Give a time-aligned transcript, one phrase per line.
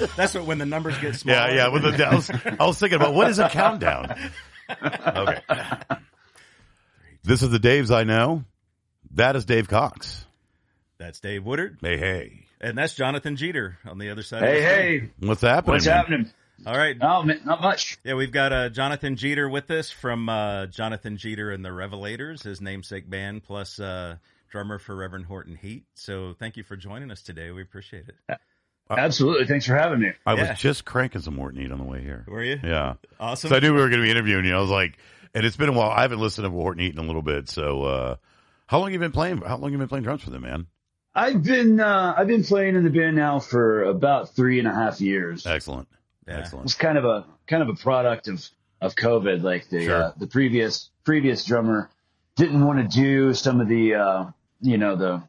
[0.00, 1.48] Yeah, that's what when the numbers get smaller.
[1.48, 1.68] Yeah, yeah.
[1.68, 4.14] With the, I, was, I was thinking about what is a countdown?
[4.70, 5.40] Okay.
[7.22, 8.44] This is the Daves I know.
[9.12, 10.24] That is Dave Cox.
[10.98, 12.46] That's Dave Woodard, Hey, hey.
[12.60, 14.42] and that's Jonathan Jeter on the other side.
[14.42, 15.72] Hey, of the hey, What's happening?
[15.74, 16.30] what's happening?
[16.66, 16.96] All right.
[17.02, 17.98] Oh, man, not much.
[18.02, 22.42] Yeah, we've got uh, Jonathan Jeter with us from uh, Jonathan Jeter and the Revelators,
[22.42, 24.16] his namesake band, plus uh,
[24.50, 25.84] drummer for Reverend Horton Heat.
[25.94, 27.50] So thank you for joining us today.
[27.50, 28.38] We appreciate it.
[28.90, 29.46] Absolutely.
[29.46, 30.12] Thanks for having me.
[30.24, 32.24] I was just cranking some Horton Heat on the way here.
[32.28, 32.60] Were you?
[32.62, 32.94] Yeah.
[33.18, 33.50] Awesome.
[33.50, 34.54] So I knew we were going to be interviewing you.
[34.56, 34.98] I was like,
[35.34, 35.90] and it's been a while.
[35.90, 37.48] I haven't listened to Horton Heat in a little bit.
[37.48, 38.16] So, uh,
[38.68, 39.38] how long you been playing?
[39.38, 40.66] How long you been playing drums for them, man?
[41.14, 44.72] I've been uh, I've been playing in the band now for about three and a
[44.74, 45.46] half years.
[45.46, 45.88] Excellent.
[46.28, 46.38] Yeah.
[46.38, 46.64] Excellent.
[46.66, 48.46] It's kind of a kind of a product of
[48.80, 49.42] of COVID.
[49.42, 50.02] Like the Sure.
[50.04, 51.90] uh, the previous previous drummer
[52.36, 54.24] didn't want to do some of the uh,
[54.60, 55.22] you know the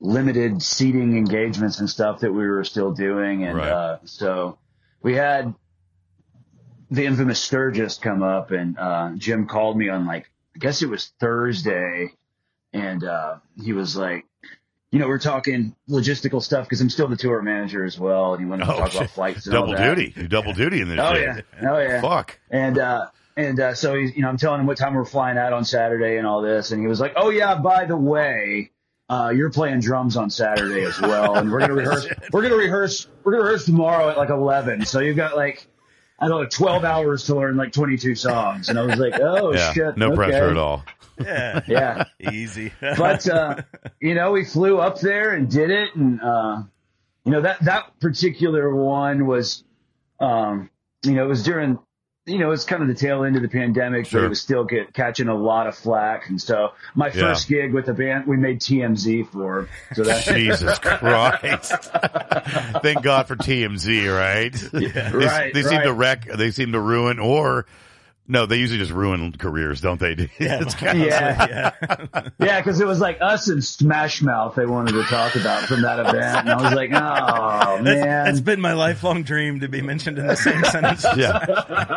[0.00, 3.68] limited seating engagements and stuff that we were still doing, and Right.
[3.70, 4.58] uh, so
[5.02, 5.54] we had
[6.90, 10.88] the infamous Sturgis come up, and uh, Jim called me on like I guess it
[10.88, 12.12] was Thursday,
[12.72, 14.24] and uh, he was like.
[14.92, 18.42] You know, we're talking logistical stuff because I'm still the tour manager as well, and
[18.42, 19.00] he wanted to Oh, talk shit.
[19.02, 19.94] about flights and all Double that.
[19.94, 20.12] duty.
[20.20, 21.44] You double duty in this Oh shit.
[21.62, 22.00] yeah, oh yeah.
[22.00, 22.40] Fuck.
[22.50, 23.06] And uh,
[23.36, 25.64] and uh, so he's, you know, I'm telling him what time we're flying out on
[25.64, 28.72] Saturday and all this, and he was like, "Oh yeah, by the way,
[29.10, 32.06] uh, you're playing drums on Saturday as well, and we're gonna rehearse.
[32.32, 33.08] we're gonna rehearse.
[33.24, 34.86] We're gonna rehearse tomorrow at like 11.
[34.86, 35.66] So you've got like."
[36.22, 38.68] I don't know, 12 hours to learn like 22 songs.
[38.68, 39.72] And I was like, oh Yeah.
[39.72, 39.96] shit.
[39.96, 40.16] no okay.
[40.16, 40.84] pressure at all.
[41.18, 41.60] yeah.
[41.66, 42.04] Yeah.
[42.30, 42.72] Easy.
[42.78, 43.56] But, uh,
[44.02, 45.94] you know, we flew up there and did it.
[45.96, 46.58] And, uh,
[47.24, 49.64] you know, that, that particular one was,
[50.20, 50.68] um,
[51.04, 51.78] you know, it was during,
[52.26, 54.20] you know, it's kind of the tail end of the pandemic, Sure.
[54.20, 56.28] but it was still get, catching a lot of flack.
[56.28, 57.12] And so my Yeah.
[57.12, 59.68] first gig with the band, we made TMZ for.
[59.94, 61.72] So that, Jesus Christ.
[62.82, 64.54] Thank God for TMZ, right?
[64.72, 65.84] They, Right, they seem right.
[65.84, 67.66] to wreck, they seem to ruin, or
[68.30, 70.12] no, they usually just ruin careers, don't they?
[70.38, 71.74] It's kind of- yeah,
[72.38, 75.82] yeah, because it was like us and Smash Mouth they wanted to talk about from
[75.82, 79.68] that event, and I was like, oh That's, man, that's been my lifelong dream to
[79.68, 81.04] be mentioned in the same sentence.
[81.16, 81.44] yeah.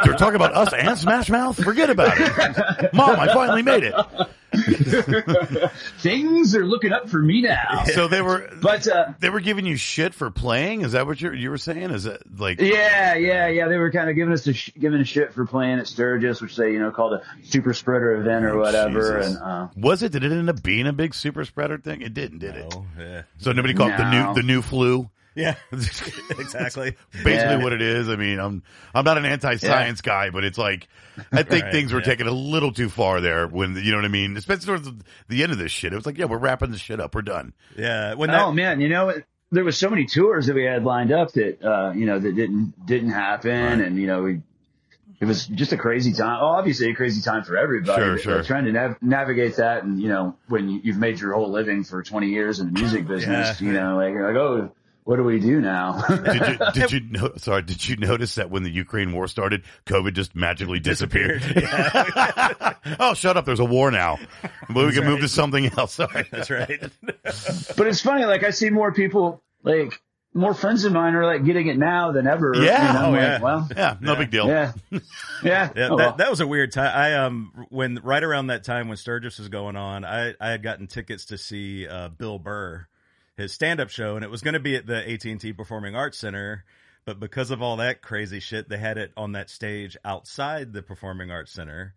[0.04, 1.64] They're talking about us and Smash Mouth?
[1.64, 2.94] Forget about it.
[2.94, 3.94] Mom, I finally made it.
[6.00, 7.84] things are looking up for me now.
[7.86, 10.82] So they were, But uh, they were giving you shit for playing?
[10.82, 11.92] Is that what you you were saying?
[11.92, 13.68] Is it like, Yeah, yeah, yeah.
[13.68, 16.42] They were kind of giving us a sh- giving a shit for playing at Sturgis,
[16.42, 19.20] which they you know called a super spreader event or whatever.
[19.20, 19.36] Jesus.
[19.36, 20.12] And uh, was it?
[20.12, 22.02] Did it end up being a big super spreader thing?
[22.02, 22.74] It didn't, did it?
[22.76, 23.24] Oh, yeah.
[23.40, 25.10] So nobody called it the new the new flu.
[25.36, 25.56] Yeah.
[25.72, 26.96] exactly.
[27.12, 27.64] Basically, Yeah.
[27.64, 28.10] what it is.
[28.10, 28.64] I mean, I'm
[28.94, 30.88] I'm not an anti-science guy, but it's like
[31.32, 32.06] I think Right, things were yeah.
[32.06, 33.48] taken a little too far there.
[33.48, 34.96] When you know what I mean, especially towards the,
[35.30, 35.94] the end of this shit.
[35.94, 37.16] It was like, yeah, we're wrapping this shit up.
[37.16, 37.54] We're done.
[37.78, 38.14] Yeah.
[38.16, 39.14] When that, oh man, you know
[39.52, 42.36] there was so many tours that we had lined up that uh, you know that
[42.36, 44.42] didn't didn't happen, and you know we.
[45.22, 46.40] It was just a crazy time.
[46.42, 48.02] Oh, obviously a crazy time for everybody.
[48.02, 48.44] Sure, sure.
[48.44, 51.86] Trying to nav- navigate that, and you know, when you, you've made your whole living
[51.86, 53.68] for 20 years in the music business, Yeah.
[53.68, 54.72] you know, like you're like, oh,
[55.04, 56.02] what do we do now?
[56.08, 57.62] Did you did you know, sorry?
[57.64, 61.42] Did you notice that when the Ukraine war started, COVID just magically disappeared?
[63.00, 63.46] oh, shut up!
[63.46, 64.18] There's a war now.
[64.74, 65.94] Well, we can move to something else.
[65.94, 66.26] Sorry.
[66.32, 66.80] That's right.
[67.78, 70.00] But it's funny, like I see more people, like
[70.34, 72.54] more friends of mine are like getting it now than ever.
[72.56, 72.90] Yeah.
[72.90, 73.40] and I'm Oh, like, yeah.
[73.42, 74.48] Well, Yeah, no big deal.
[74.48, 75.00] yeah, yeah.
[75.76, 76.16] Yeah, Oh, that, well.
[76.18, 76.92] that was a weird time.
[76.96, 80.64] I um when right around that time when Sturgis was going on, I I had
[80.64, 82.88] gotten tickets to see uh, Bill Burr,
[83.38, 85.54] his stand up show, and it was going to be at the AT and T
[85.54, 86.64] Performing Arts Center,
[87.06, 90.82] but because of all that crazy shit, they had it on that stage outside the
[90.82, 91.94] Performing Arts Center.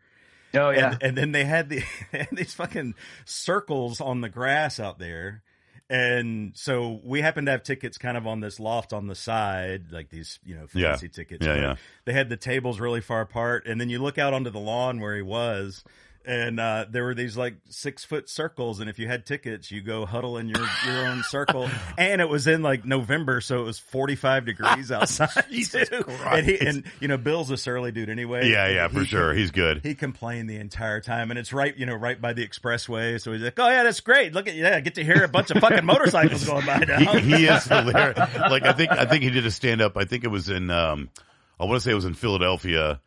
[0.54, 0.92] oh yeah.
[0.94, 1.82] And, and then they had, the,
[2.12, 5.42] they had these fucking circles on the grass out there.
[5.88, 9.92] And so we happened to have tickets kind of on this loft on the side,
[9.92, 10.90] like these, you know, Yeah.
[10.90, 11.46] fancy tickets.
[11.46, 11.76] Yeah, yeah.
[12.06, 13.66] They had the tables really far apart.
[13.68, 15.84] And then you look out onto the lawn where he was.
[16.28, 19.80] And uh, there were these like six foot circles, and if you had tickets, you
[19.80, 21.68] go huddle in your your own circle.
[21.98, 25.30] And it was in like November, so it was forty five degrees outside.
[25.50, 26.04] Jesus too.
[26.26, 28.50] And he and you know Bill's a surly dude anyway.
[28.50, 29.32] Yeah, yeah, for He- sure.
[29.34, 29.80] He's good.
[29.84, 33.20] he complained the entire time, and it's right, you know, right by the expressway.
[33.20, 34.32] So he's like, "Oh yeah, that's great.
[34.34, 36.98] Look at yeah, I get to hear a bunch of fucking motorcycles going by now."
[36.98, 38.18] he, he is hilarious.
[38.36, 39.96] Like I think I think he did a stand up.
[39.96, 41.08] I think it was in um
[41.60, 43.00] I want to say it was in Philadelphia,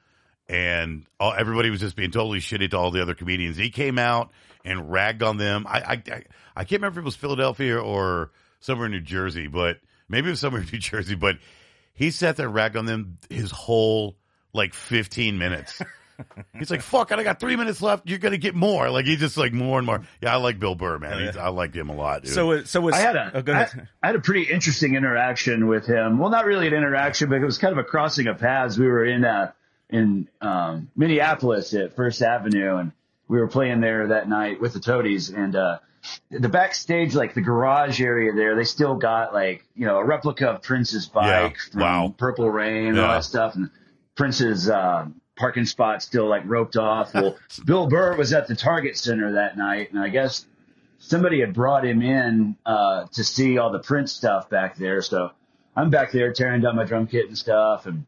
[0.50, 3.56] and all, everybody was just being totally shitty to all the other comedians.
[3.56, 4.32] He came out
[4.66, 5.66] and ragged on them.
[5.68, 6.24] I I I,
[6.56, 9.78] I can't remember if it was Philadelphia or somewhere in New Jersey, but
[10.10, 11.16] maybe it was somewhere in New Jersey.
[11.16, 11.38] But
[11.94, 14.18] he sat there and ragged on them his whole
[14.52, 15.82] like fifteen minutes.
[16.58, 18.10] He's like, "Fuck, I got three minutes left.
[18.10, 20.02] You're gonna get more." Like he just like more and more.
[20.22, 21.26] Yeah, I like Bill Burr, man.
[21.26, 22.24] He's, I like him a lot.
[22.24, 22.34] Dude.
[22.34, 23.70] So, so was I had a oh, go I.
[24.04, 26.18] I had a pretty interesting interaction with him.
[26.18, 28.78] Well, not really an interaction, but it was kind of a crossing of paths.
[28.78, 29.52] We were in uh
[29.90, 32.92] in um, Minneapolis at First Avenue, and
[33.28, 35.30] we were playing there that night with the Toadies.
[35.30, 35.80] And uh,
[36.32, 40.50] the backstage, like the garage area there, they still got like you know a replica
[40.50, 41.72] of Prince's bike Yeah.
[41.72, 42.16] from Wow.
[42.18, 43.04] Purple Rain and Yeah.
[43.08, 43.70] all that stuff, and
[44.16, 47.14] Prince's uh, parking spot still like roped off.
[47.14, 50.46] Well, Bill Burr was at the Target Center that night, and I guess
[51.00, 55.02] somebody had brought him in uh, to see all the Prince stuff back there.
[55.02, 55.32] So
[55.76, 58.06] I'm back there tearing down my drum kit and stuff, and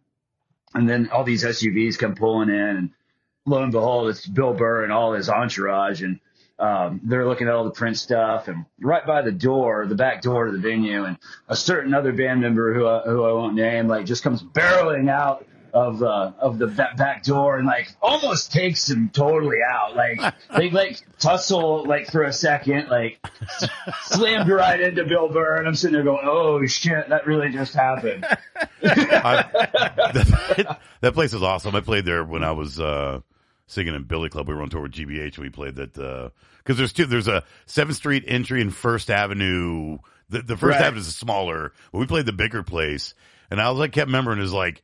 [0.73, 2.89] and then all these SUVs come pulling in, and
[3.45, 6.19] lo and behold, it's Bill Burr and all his entourage, and
[6.59, 10.21] um, they're looking at all the print stuff, and right by the door, the back
[10.21, 13.55] door to the venue, and a certain other band member who I, who I won't
[13.55, 17.89] name, like just comes barreling out of uh, of the back, back door and like
[18.01, 19.95] almost takes him totally out.
[19.95, 23.19] Like they like tussle like for a second, like
[24.03, 27.73] slammed right into Bill Burr, and I'm sitting there going, "Oh shit, that really just
[27.73, 28.25] happened."
[28.83, 29.45] I,
[31.01, 31.75] that place is awesome.
[31.75, 33.21] I played there when I was uh,
[33.67, 34.47] singing in Billy Club.
[34.47, 35.35] We were on tour with GBH.
[35.35, 37.05] and We played that because there's two.
[37.05, 39.97] There's a Seventh Street entry and First Avenue.
[40.29, 40.85] The, the First Right.
[40.85, 43.13] Avenue is smaller, but we played the bigger place.
[43.49, 44.81] And I was I kept remembering is like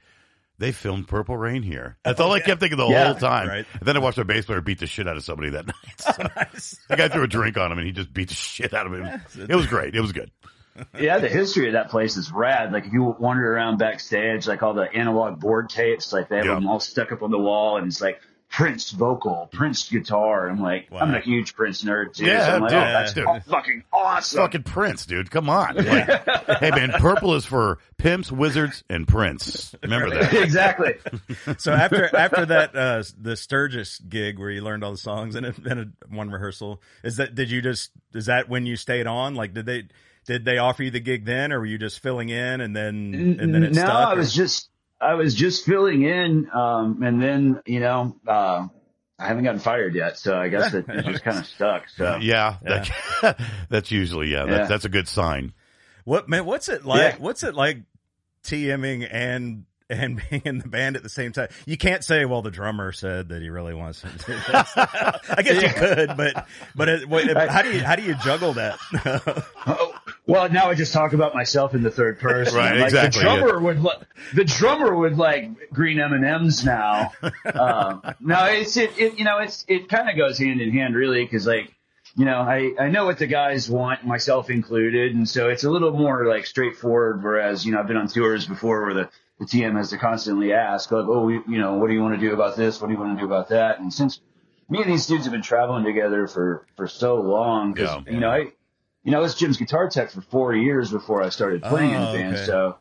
[0.59, 1.97] they filmed Purple Rain here.
[2.03, 3.05] That's all I kept thinking the Yeah.
[3.05, 3.47] whole time.
[3.47, 3.65] Right.
[3.73, 5.75] And then I watched our bass player beat the shit out of somebody that night.
[5.99, 6.77] So Nice.
[6.89, 8.93] the guy threw a drink on him and he just beat the shit out of
[8.93, 9.21] him.
[9.49, 9.95] It was great.
[9.95, 10.31] It was good.
[10.99, 12.71] yeah, the history of that place is rad.
[12.71, 16.45] Like if you wander around backstage, like all the analog board tapes, like they have
[16.45, 16.53] Yeah.
[16.55, 20.49] them all stuck up on the wall, and it's like Prince vocal, Prince guitar.
[20.49, 21.01] I'm like, Wow.
[21.01, 22.25] I'm a huge Prince nerd too.
[22.25, 23.25] Yeah, so I'm like, dude, oh, that's dude.
[23.25, 24.39] all fucking awesome.
[24.39, 25.29] Fucking Prince, dude.
[25.29, 25.75] Come on.
[25.75, 26.27] Like,
[26.59, 29.75] hey man, purple is for pimps, wizards, and Prince.
[29.83, 30.33] Remember that.
[30.43, 30.95] exactly.
[31.57, 35.45] So after after that uh, the Sturgis gig where you learned all the songs and
[35.45, 39.53] then one rehearsal is that did you just is that when you stayed on like
[39.53, 39.83] did they
[40.25, 43.37] did they offer you the gig then or were you just filling in and then
[43.39, 47.21] and then it no, stuck I was just I was just filling in, um, and
[47.21, 48.67] then you know, uh,
[49.19, 51.89] I haven't gotten fired yet, so I guess it, it just kind of stuck.
[51.89, 53.39] So Yeah, that-
[53.69, 54.65] that's usually yeah, That's, Yeah.
[54.67, 55.53] that's a good sign.
[56.03, 57.15] what man what's it like Yeah.
[57.19, 57.79] what's it like
[58.43, 62.41] TMing and and being in the band at the same time you can't say well
[62.41, 64.71] the drummer said that he really wants to do this.
[64.77, 66.45] I guess you could but
[66.75, 68.77] but it, what, how do you how do you juggle that
[69.65, 69.96] Oh,
[70.27, 72.55] well, now I just talk about myself in the third person.
[72.57, 74.03] Right, like exactly, The drummer would, li-
[74.33, 77.11] the drummer would like green M and M's now.
[77.53, 79.17] um, no, it's it, it.
[79.17, 81.73] You know, it's it kind of goes hand in hand, really, because like,
[82.15, 85.69] you know, I I know what the guys want, myself included, and so it's a
[85.69, 87.23] little more like straightforward.
[87.23, 89.09] Whereas, you know, I've been on tours before where the
[89.39, 92.15] the TM has to constantly ask, like, oh, we, you know, what do you want
[92.15, 92.81] to do about this?
[92.81, 93.79] What do you want to do about that?
[93.79, 94.19] And since
[94.67, 98.13] me and these dudes have been traveling together for for so long, 'cause, Yeah.
[98.13, 98.47] you know, I
[99.07, 102.01] you know, I was Jim's guitar tech for four years before I started playing in
[102.01, 102.35] Oh, the band.
[102.35, 102.45] okay.
[102.45, 102.77] So,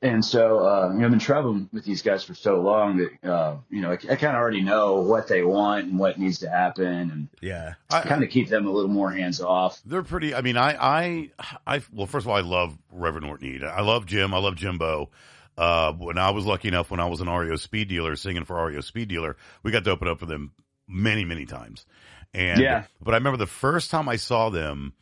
[0.00, 3.28] and so, uh, you know, I've been traveling with these guys for so long that,
[3.28, 6.38] uh, you know, I, I kind of already know what they want and what needs
[6.40, 9.80] to happen and yeah I, kind of keep them a little more hands off.
[9.84, 10.36] They're pretty.
[10.36, 11.30] I mean, I, I,
[11.66, 11.82] I.
[11.92, 13.64] Well, first of all, I love Reverend Horton.
[13.64, 14.32] I love Jim.
[14.34, 15.10] I love Jimbo.
[15.58, 18.78] Uh, when I was lucky enough, when I was an REO Speedealer singing for REO
[18.82, 20.52] Speedealer, we got to open up for them
[20.86, 21.86] many, many times.
[22.32, 22.84] And Yeah.
[23.02, 24.92] but I remember the first time I saw them.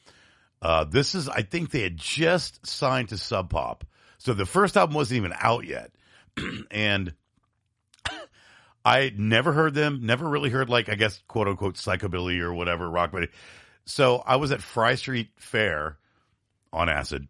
[0.65, 3.85] Uh, this is, I think they had just signed to Sub Pop,
[4.17, 5.91] so the first album wasn't even out yet,
[6.71, 7.13] and
[8.85, 10.01] I never heard them.
[10.05, 13.13] Never really heard like I guess quote unquote psychobilly or whatever rock.
[13.13, 13.29] But
[13.85, 15.99] So I was at Fry Street Fair
[16.73, 17.29] on acid,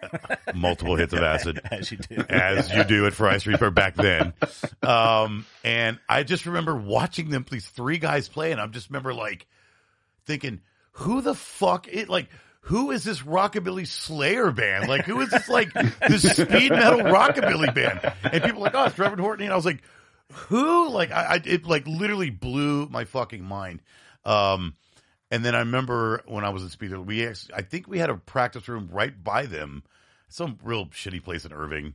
[0.54, 3.94] multiple hits of acid, as you do as you do at Fry Street Fair back
[3.96, 4.32] then.
[4.82, 9.12] Um, and I just remember watching them, these three guys play, and I just remember
[9.12, 9.46] like
[10.24, 10.62] thinking,
[10.92, 12.30] who the fuck it like.
[12.66, 14.88] Who is this rockabilly Slayer band?
[14.88, 18.12] Like, who is this like this speed metal rockabilly band?
[18.22, 19.44] And people like, oh, it's Reverend Horton.
[19.44, 19.82] And I was like,
[20.32, 20.88] who?
[20.88, 23.82] Like, I, I it like literally blew my fucking mind.
[24.24, 24.74] Um,
[25.30, 28.10] and then I remember when I was in Speeder, we actually, I think we had
[28.10, 29.82] a practice room right by them,
[30.28, 31.94] some real shitty place in Irving.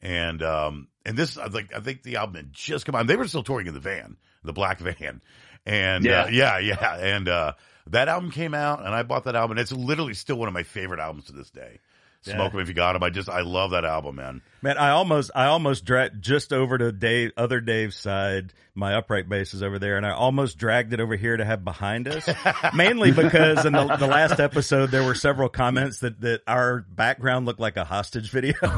[0.00, 3.06] And, um, and this, I think, I think the album had just come out.
[3.06, 5.20] They were still touring in the van, the black van.
[5.64, 6.96] And, uh, yeah, yeah.
[6.96, 7.52] And, uh,
[7.88, 9.52] that album came out and I bought that album.
[9.58, 11.78] And it's literally still one of my favorite albums to this day.
[12.22, 12.58] Smoke Yeah.
[12.58, 13.02] 'em if you got 'em.
[13.04, 14.42] I just I love that album, man.
[14.66, 18.52] Man, I almost, I almost dragged just over to Dave, other Dave's side.
[18.74, 21.64] My upright bass is over there, and I almost dragged it over here to have
[21.64, 22.28] behind us.
[22.74, 27.46] Mainly because in the, the last episode there were several comments that that our background
[27.46, 28.54] looked like a hostage video.
[28.62, 28.72] and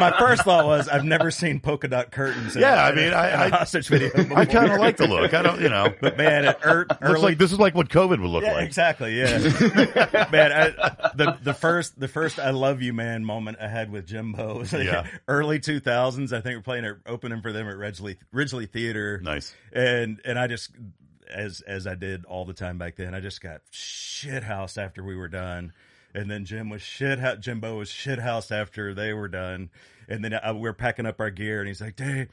[0.00, 2.56] my first thought was, I've never seen polka dot curtains.
[2.56, 4.10] In Yeah, a- I mean, I- in a I- hostage video.
[4.34, 5.34] I kind of like the look.
[5.34, 8.20] I don't, you know, but man, it er, early, like this is like what COVID
[8.20, 8.64] would look yeah, like.
[8.66, 9.18] exactly.
[9.18, 9.36] Yeah,
[10.32, 10.52] man.
[10.52, 10.70] I,
[11.14, 15.06] the the first the first "I love you, man" moment I had with Jimbo Yeah.
[15.28, 16.32] early two thousands.
[16.32, 19.54] I think we're playing at opening for them at Ridglea Ridglea Theater, Nice.
[19.72, 20.70] and and I just
[21.32, 23.14] as as I did all the time back then.
[23.14, 25.72] I just got shit housed after we were done.
[26.14, 27.18] And then Jim was shit.
[27.40, 29.68] Jimbo was shit housed after they were done.
[30.08, 32.28] And then I, we're packing up our gear, and he's like, "Dave,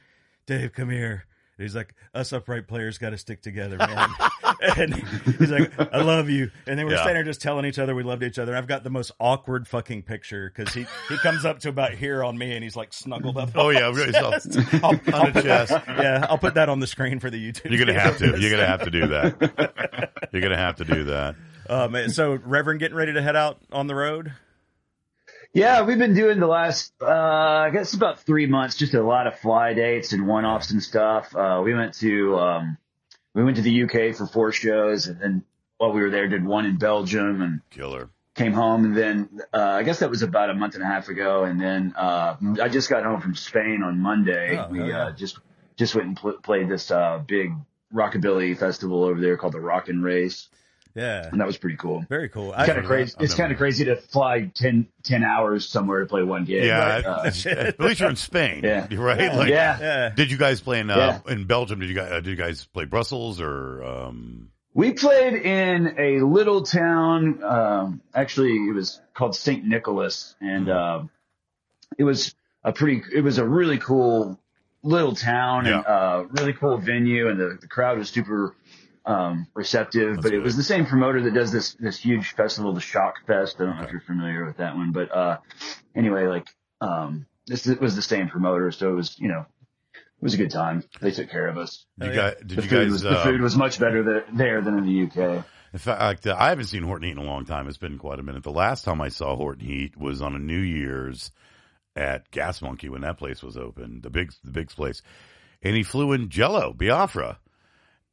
[0.46, 1.26] Dave, come here."
[1.58, 4.08] And he's like, "Us upright players got to stick together, man."
[4.76, 4.94] and
[5.38, 6.98] he's like, "I love you." And then we're Yeah.
[7.02, 8.56] standing there just telling each other we loved each other.
[8.56, 12.22] I've got the most awkward fucking picture because he he comes up to about here
[12.24, 13.50] on me, and he's like snuggled up.
[13.54, 14.12] Oh yeah, on really.
[14.12, 14.58] my So, chest.
[14.82, 15.72] I'll, I'll on the put that- chest.
[15.88, 17.70] yeah, I'll put that on the screen for the YouTube.
[17.70, 18.38] You're gonna have to.
[18.38, 20.12] You're gonna have to do that.
[20.32, 21.36] You're gonna have to do that.
[21.90, 24.32] Man, so Reverend getting ready to head out on the road.
[25.52, 29.28] Yeah, we've been doing the last, uh, I guess about three months, just a lot
[29.28, 31.34] of fly dates and one-offs and stuff.
[31.34, 32.76] Uh, we went to, um,
[33.34, 35.44] we went to the UK for four shows and then
[35.78, 38.08] while we were there did one in Belgium and Killer.
[38.34, 41.08] came home and then, uh, I guess that was about a month and a half
[41.08, 41.44] ago.
[41.44, 44.56] And then, uh, I just got home from Spain on Monday.
[44.56, 45.06] Oh, we, yeah.
[45.06, 45.38] uh, just,
[45.76, 47.52] just went and pl- played this, uh, big
[47.92, 50.48] rockabilly festival over there called the Rockin' Race.
[50.94, 52.04] Yeah, And that was pretty cool.
[52.08, 52.52] very cool.
[52.52, 53.14] It's kind of crazy.
[53.18, 56.64] It's kind of crazy to fly 10, 10 hours somewhere to play one game.
[56.64, 58.60] Yeah, but, uh, at, at least you're in Spain.
[58.62, 58.86] Yeah.
[58.96, 59.34] right.
[59.34, 59.78] Like, yeah.
[59.80, 61.80] yeah, Did you guys play in uh, in Belgium?
[61.80, 66.20] Did you guys uh, did you guys play Brussels or um, We played in a
[66.24, 67.42] little town.
[67.42, 69.64] Um, actually, it was called St.
[69.64, 71.02] Nicholas, and uh,
[71.98, 73.02] it was a pretty.
[73.12, 74.38] It was a really cool
[74.84, 75.92] little town and Yeah.
[75.92, 78.54] uh, really cool venue, and the, the crowd was super
[79.06, 80.16] um, receptive.
[80.16, 83.12] That's but it was the same promoter that does this this huge festival, the Sjock
[83.26, 83.56] Fest.
[83.60, 85.38] I don't know if you're familiar with that one, but uh,
[85.94, 86.46] anyway, like
[86.80, 89.46] um, this was the same promoter, so it was you know.
[89.94, 90.84] It was a good time.
[91.02, 91.84] They took care of us.
[92.00, 94.02] you Oh, guys did The you food guys was uh, the food was much better
[94.02, 95.44] there, there than in the UK.
[95.74, 97.68] In fact, uh, I haven't seen Horton Heat in a long time.
[97.68, 98.42] It's been quite a minute.
[98.42, 101.30] The last time I saw Horton Heat was on a New Year's
[101.94, 105.02] at Gas Monkey when that place was open, the big the big place,
[105.62, 107.38] and he flew in Jello Biafra,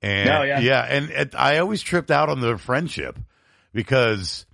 [0.02, 0.82] and Oh, yeah.
[0.82, 3.18] and, and I always tripped out on the friendship
[3.74, 4.46] because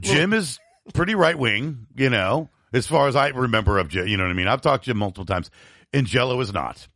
[0.00, 0.58] Jim is
[0.94, 4.06] pretty right wing, you know, as far as I remember of Jim.
[4.08, 4.48] You know what I mean?
[4.48, 5.50] I've talked to Jim multiple times,
[5.92, 6.86] and Jello is not.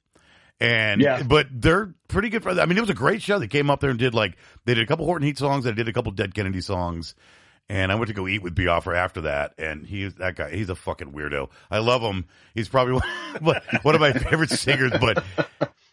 [0.63, 1.23] And Yeah.
[1.23, 2.59] but they're pretty good friends.
[2.59, 3.39] I mean, it was a great show.
[3.39, 5.65] They came up there and did like they did a couple Horton Heat songs.
[5.65, 7.15] They did a couple Dead Kennedy songs.
[7.71, 10.51] And I went to go eat with Biafra after that, and he's that guy.
[10.51, 11.51] He's a fucking weirdo.
[11.71, 12.27] I love him.
[12.53, 13.01] He's probably
[13.41, 14.91] one, one of my favorite singers.
[15.01, 15.23] But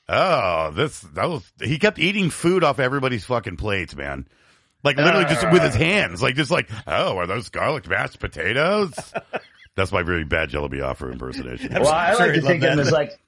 [0.09, 4.27] oh, this that was he kept eating food off everybody's fucking plates, man.
[4.83, 5.79] Like literally just with his uh.
[5.79, 8.93] hands, like just like oh, are those garlic mashed potatoes?
[9.75, 11.75] That's my very bad Jello Biafra impersonation.
[11.75, 12.87] I'm Well, I sure like he'd to think of him that.
[12.87, 13.19] as like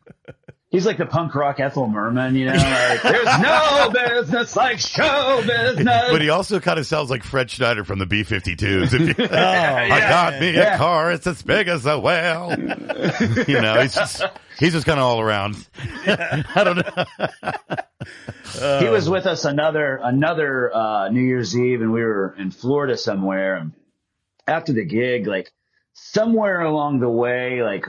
[0.70, 2.54] he's like the punk rock Ethel Merman, you know.
[2.54, 6.12] Like, There's no business like show business.
[6.12, 8.94] But he also kind of sounds like Fred Schneider from the B 52s.
[8.94, 12.54] If you- Oh, I got me a car, it's as big as a whale.
[13.48, 14.24] you know, he's just,
[14.60, 15.56] he's just kind of all around.
[16.06, 17.06] I don't know.
[18.80, 22.98] he was with us another another uh, New Year's Eve, and we were in Florida
[22.98, 23.56] somewhere.
[23.58, 23.74] And
[24.48, 25.52] after the gig, like
[25.94, 27.86] somewhere along the way, like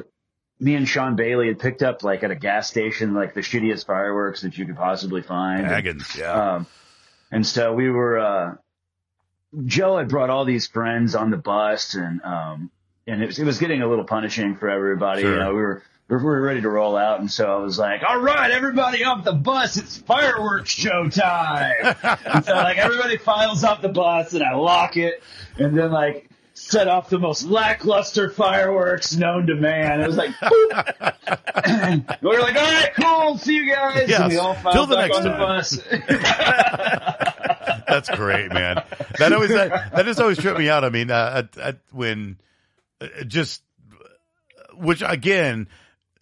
[0.61, 3.87] me and Sean Bailey had picked up like at a gas station, like the shittiest
[3.87, 5.61] fireworks that you could possibly find.
[5.62, 5.71] And-
[6.17, 6.55] yeah.
[6.55, 6.67] Um,
[7.33, 8.55] and so we were, uh,
[9.64, 12.71] Joe had brought all these friends on the bus and, um,
[13.07, 15.23] and it was, it was getting a little punishing for everybody.
[15.23, 15.33] Sure.
[15.33, 17.21] You know, we were, we were ready to roll out.
[17.21, 19.76] And so I was like, all right, everybody off the bus.
[19.76, 21.75] It's fireworks show time.
[22.02, 25.23] and so like everybody files off the bus and I lock it
[25.59, 26.30] and then like,
[26.71, 30.00] set off the most lackluster fireworks known to man.
[30.00, 33.39] It was like, we were like, all right, cool.
[33.39, 34.09] See you guys.
[34.09, 34.21] Yes.
[34.21, 35.41] And we all Till filed the back next on the time.
[35.41, 35.79] bus.
[37.89, 38.83] That's great, man.
[39.19, 40.85] That always, that, that just always tripped me out.
[40.85, 42.39] I mean, uh, at, at, when
[43.00, 43.62] uh, just,
[44.77, 45.67] which again,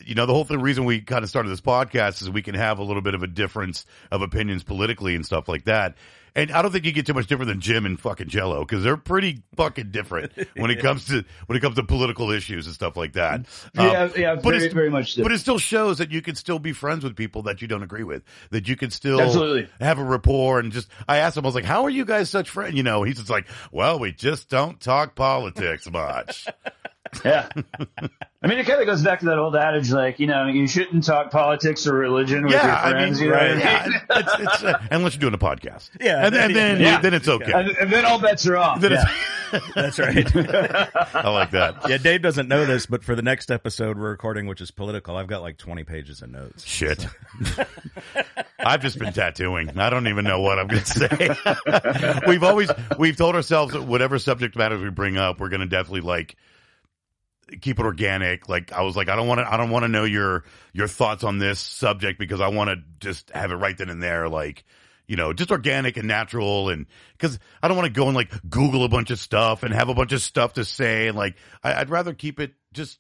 [0.01, 2.55] you know, the whole thing, reason we kind of started this podcast is we can
[2.55, 5.97] have a little bit of a difference of opinions politically and stuff like that.
[6.39, 8.85] And I don't think you get too much different than Jim and fucking Jello because
[8.85, 12.75] they're pretty fucking different when it comes to when it comes to political issues and
[12.75, 13.47] stuff like that.
[13.75, 15.25] Yeah, Um, yeah, but very, very much so.
[15.25, 17.83] But it still shows that you can still be friends with people that you don't
[17.83, 18.23] agree with.
[18.51, 19.69] That you can still Absolutely.
[19.81, 20.89] have a rapport and just.
[21.09, 23.17] I asked him, I was like, "How are you guys such friends?" You know, he's
[23.17, 26.47] just like, "Well, we just don't talk politics much."
[27.25, 27.49] Yeah.
[28.41, 30.69] I mean, it kind of goes back to that old adage, like, you know, you
[30.69, 33.21] shouldn't talk politics or religion with your yeah, I mean, friends.
[33.21, 33.59] you know what I mean?
[33.59, 35.91] yeah, it's, it's, uh, unless you're doing a podcast.
[36.01, 37.01] Yeah, and, and then yeah.
[37.01, 37.53] then it's okay.
[37.53, 38.81] And, and then all bets are off.
[38.81, 39.05] Then Yeah.
[39.75, 40.37] That's right.
[40.37, 41.89] I like that.
[41.89, 45.17] yeah, Dave doesn't know this, but for the next episode we're recording, which is political,
[45.17, 46.65] I've got like 20 pages of notes.
[46.65, 47.07] Shit.
[48.59, 49.79] I've just been tattooing.
[49.79, 52.21] I don't even know what I'm going to say.
[52.27, 55.67] we've always, we've told ourselves that whatever subject matters we bring up, we're going to
[55.67, 56.37] definitely like
[57.61, 58.49] keep it organic.
[58.49, 60.89] Like I was like, I don't want to, I don't want to know your, your
[60.89, 64.29] thoughts on this subject because I want to just have it right then and there.
[64.29, 64.65] Like,
[65.07, 66.69] you know, just organic and natural.
[66.69, 66.87] And
[67.19, 69.89] cause I don't want to go and like Google a bunch of stuff and have
[69.89, 71.09] a bunch of stuff to say.
[71.09, 72.99] And like, I, I'd rather keep it just,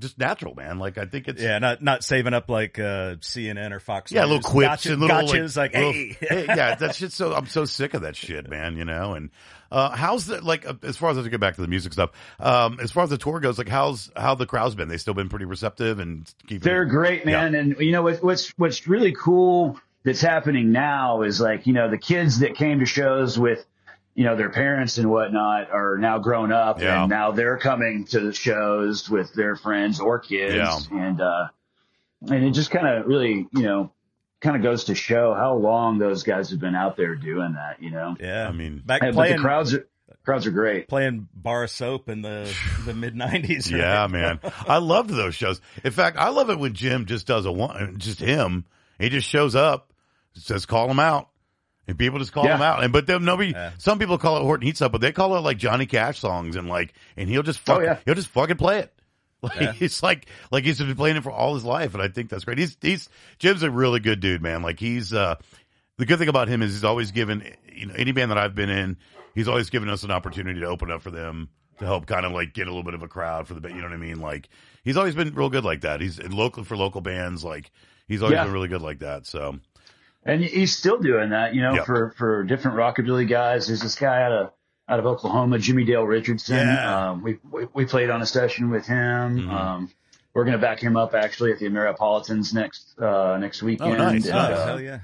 [0.00, 0.78] just natural, man.
[0.78, 4.10] Like I think it's, Yeah, not not saving up like uh, CNN or Fox.
[4.10, 4.30] yeah, News.
[4.30, 6.16] little quips Gotcha- and little gotchas, like, little- hey.
[6.48, 7.34] yeah, that shit's so.
[7.34, 8.76] I'm so sick of that shit, man.
[8.76, 9.30] You know, and
[9.70, 12.10] uh, how's the like uh, as far as I get back to the music stuff,
[12.40, 14.88] um, as far as the tour goes, like how's how the crowd's been?
[14.88, 16.60] They still been pretty receptive and keeping.
[16.60, 17.54] They're great, man.
[17.54, 21.90] And you know what, what's what's really cool that's happening now is like you know
[21.90, 23.64] the kids that came to shows with
[24.20, 27.02] you know their parents and whatnot are now grown up Yeah.
[27.02, 30.78] and now they're coming to the shows with their friends or kids Yeah.
[31.08, 31.48] and uh
[32.28, 33.92] and it just kind of really you know
[34.42, 37.82] kind of goes to show how long those guys have been out there doing that
[37.82, 38.46] you know yeah.
[38.46, 39.86] I mean, back And- but playing the crowds are
[40.22, 43.70] crowds are great playing bar soap in the the mid 90s.
[43.70, 44.38] yeah, man.
[44.68, 45.62] I loved those shows.
[45.82, 48.66] In fact, I love it when Jim just does a one, just him.
[48.98, 49.94] He just shows up,
[50.34, 51.28] says call him out.
[51.90, 52.54] And people just call Yeah.
[52.54, 53.50] him out, and but then nobody.
[53.50, 53.72] Yeah.
[53.78, 56.54] Some people call it Horton Heat stuff, but they call it like Johnny Cash songs,
[56.54, 57.98] and like, and he'll just fuck, Oh, yeah.
[58.04, 58.92] he'll just fucking play it.
[59.42, 59.72] Like Yeah.
[59.80, 62.44] it's like like he's been playing it for all his life, and I think that's
[62.44, 62.58] great.
[62.58, 64.62] He's he's Jim's a really good dude, man.
[64.62, 65.34] Like he's uh
[65.96, 67.42] the good thing about him is he's always given
[67.74, 68.98] you know any band that I've been in,
[69.34, 72.32] he's always given us an opportunity to open up for them to help kind of
[72.32, 73.74] like get a little bit of a crowd for the band.
[73.76, 74.20] You know what I mean?
[74.20, 74.48] Like
[74.84, 76.00] he's always been real good like that.
[76.02, 77.42] He's local for local bands.
[77.42, 77.70] Like
[78.06, 78.44] he's always Yeah.
[78.44, 79.24] been really good like that.
[79.26, 79.58] So
[80.24, 81.86] And he's still doing that, you know, Yep.
[81.86, 83.66] for, for different rockabilly guys.
[83.66, 84.52] There's this guy out of,
[84.88, 86.56] out of Oklahoma, Jimmy Dale Richardson.
[86.56, 87.10] Yeah.
[87.10, 89.38] Um, we, we, we played on a session with him.
[89.46, 89.50] Mhm.
[89.50, 89.90] Um,
[90.34, 93.98] we're going to back him up actually at the Ameripolitans next, uh, next weekend.
[93.98, 94.26] nice.
[94.26, 94.98] Oh, And, uh, hell yeah.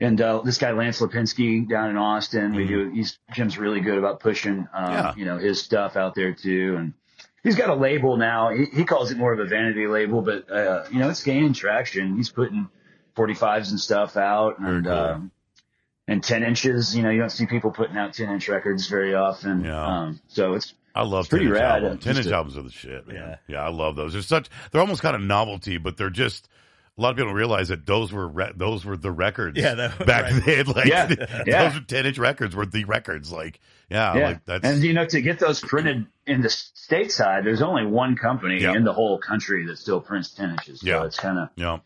[0.00, 2.68] and, uh, this guy, Lance Lipinsky down in Austin, we Mhm.
[2.68, 5.14] do, he's, Jim's really good about pushing, um, Yeah.
[5.16, 6.76] you know, his stuff out there too.
[6.78, 6.92] And
[7.42, 8.50] he's got a label now.
[8.50, 11.52] He, he calls it more of a vanity label, but, uh, you know, it's gaining
[11.54, 12.16] traction.
[12.16, 12.68] He's putting
[13.16, 14.92] 45s and stuff out and, cool.
[14.92, 15.30] um,
[16.08, 19.14] and 10 inches, you know, you don't see people putting out 10 inch records very
[19.14, 19.64] often.
[19.64, 19.84] Yeah.
[19.86, 21.82] Um, so it's, I love It's pretty 10 inch rad.
[21.84, 22.04] albums.
[22.04, 23.16] 10 inch a- albums are the shit, man.
[23.16, 23.36] Yeah.
[23.46, 23.64] Yeah.
[23.64, 24.12] I love those.
[24.12, 26.48] They're such, they're almost kind of novelty, but they're just,
[26.98, 29.56] a lot of people don't realize that those were, re- those were the records.
[29.58, 30.42] Yeah, that- back right.
[30.44, 30.66] then.
[30.66, 31.42] Like, Yeah.
[31.46, 31.68] Yeah.
[31.70, 33.30] those 10 inch records were the records.
[33.30, 34.26] Like, yeah, yeah.
[34.28, 38.16] like that's, and you know, to get those printed in the stateside, there's only one
[38.16, 38.74] company Yeah.
[38.74, 40.80] in the whole country that still prints 10 inches.
[40.80, 41.04] So Yeah.
[41.04, 41.78] it's kind of yeah.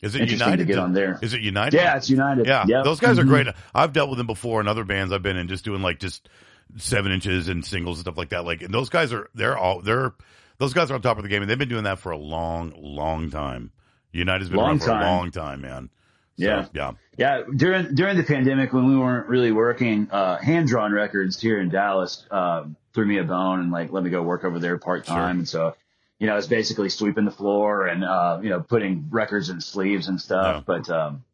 [0.00, 0.58] Is it United?
[0.58, 1.18] to get on there.
[1.22, 1.76] Is it United?
[1.76, 2.46] Yeah, it's United.
[2.46, 2.84] Yeah, Yep.
[2.84, 3.28] those guys are Mhm.
[3.28, 3.46] great.
[3.74, 6.28] I've dealt with them before in other bands I've been in, just doing like just
[6.76, 8.44] seven inches and singles and stuff like that.
[8.44, 10.12] Like, and those guys are they're all they're
[10.58, 12.16] those guys are on top of the game, and they've been doing that for a
[12.16, 13.70] long, long time.
[14.12, 15.02] United's been Long around for time.
[15.02, 15.90] a long time, man.
[16.38, 16.64] So, Yeah.
[16.72, 21.40] yeah, Yeah, during during the pandemic when we weren't really working, uh, hand drawn records
[21.40, 24.58] here in Dallas um, threw me a bone and like let me go work over
[24.60, 25.28] there part time, Sure.
[25.30, 25.76] and so
[26.18, 29.60] you know I was basically sweeping the floor and uh, you know putting records in
[29.60, 30.64] sleeves and stuff.
[30.66, 31.24] But um,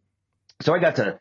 [0.61, 1.19] so I got to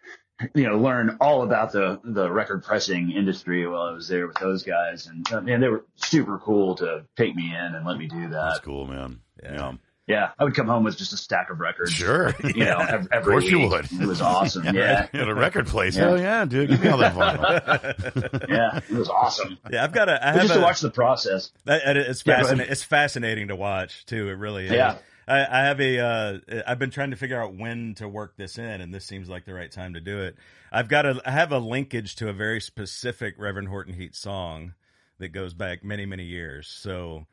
[0.53, 4.37] you know learn all about the the record pressing industry while I was there with
[4.37, 7.97] those guys, and uh, man, they were super cool to take me in and let
[7.97, 8.31] me do that.
[8.31, 9.21] that's cool, man.
[9.41, 9.53] Yeah.
[9.53, 9.73] Yeah,
[10.05, 11.91] Yeah, I would come home with just a stack of records.
[11.93, 12.35] sure.
[12.43, 13.85] You know, every, every course you would.
[13.89, 14.65] It was awesome.
[14.75, 15.07] yeah.
[15.13, 15.95] At a record place.
[15.95, 16.03] Yeah.
[16.09, 16.69] Hell yeah, dude.
[16.69, 18.49] Give me all that vinyl.
[18.49, 19.57] yeah, it was awesome.
[19.71, 20.13] Yeah, I've got a.
[20.21, 21.51] I But have just a, to watch the process.
[21.65, 22.59] That, that- it's fascinating.
[22.59, 22.71] ahead.
[22.73, 24.27] It's fascinating to watch too.
[24.27, 24.71] It really is.
[24.73, 24.97] Yeah.
[25.25, 25.99] I, I have a.
[25.99, 26.37] Uh,
[26.67, 29.45] I've been trying to figure out when to work this in, and this seems like
[29.45, 30.35] the right time to do it.
[30.69, 31.21] I've got a.
[31.25, 34.73] I have a linkage to a very specific Reverend Horton Heat song
[35.19, 36.67] that goes back many many years.
[36.67, 37.25] So.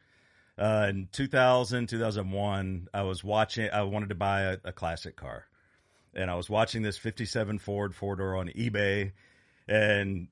[0.60, 5.46] Uh, in 2000, 2001, I was watching, I wanted to buy a, a classic car.
[6.14, 9.12] And I was watching this 57 Ford four door on eBay
[9.66, 10.28] and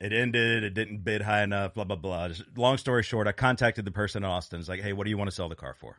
[0.00, 0.64] it ended.
[0.64, 1.74] It didn't bid high enough.
[1.74, 2.28] Blah blah blah.
[2.28, 4.60] Just, long story short, I contacted the person in Austin.
[4.60, 5.98] It's like, hey, what do you want to sell the car for?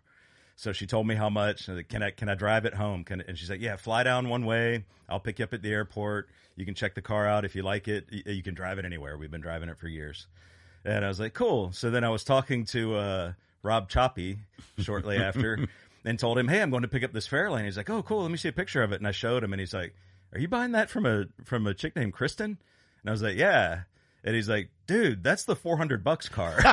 [0.58, 1.68] So she told me how much.
[1.70, 3.04] I said, Can I can I drive it home?
[3.04, 4.86] Can and she's like, yeah, fly down one way.
[5.10, 6.28] I'll pick you up at the airport.
[6.56, 8.08] You can check the car out if you like it.
[8.12, 9.18] Y- You can drive it anywhere.
[9.18, 10.28] We've been driving it for years.
[10.86, 11.72] And I was like, cool.
[11.72, 14.40] So then I was talking to uh, Rob Choppy
[14.80, 15.68] shortly after
[16.06, 17.66] and told him, hey, I'm going to pick up this Fairlane.
[17.66, 18.24] He's like, oh, cool.
[18.24, 19.00] Let me see a picture of it.
[19.00, 19.94] And I showed him, and he's like,
[20.34, 22.58] are you buying that from a from a chick named Kristen?
[23.02, 23.82] And I was like, yeah.
[24.24, 26.52] And he's like, dude, that's the 400 bucks car.
[26.62, 26.68] so,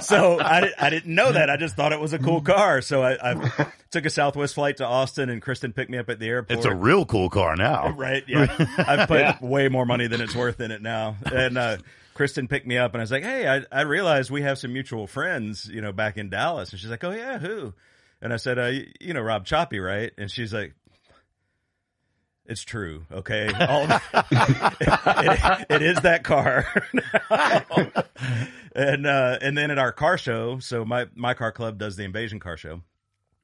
[0.00, 1.50] so I, I didn't know that.
[1.50, 2.80] I just thought it was a cool car.
[2.80, 6.18] So I, I took a Southwest flight to Austin and Kristen picked me up at
[6.18, 6.58] the airport.
[6.58, 7.90] It's a real cool car now.
[7.90, 8.24] Right.
[8.26, 8.46] Yeah.
[8.78, 11.16] I've put way more money than it's worth in it now.
[11.30, 11.76] And, uh,
[12.14, 14.72] Kristen picked me up and I was like, Hey, I, I realized we have some
[14.72, 16.70] mutual friends, you know, back in Dallas.
[16.70, 17.72] And she's like, Oh yeah, who?
[18.20, 20.12] And I said, uh, you, you know, Rob Choppy, right?
[20.16, 20.74] And she's like,
[22.46, 23.04] it's true.
[23.10, 23.46] Okay.
[23.48, 26.66] All it, it is that car.
[28.74, 32.04] and, uh, and then at our car show, so my, my car club does the
[32.04, 32.82] invasion car show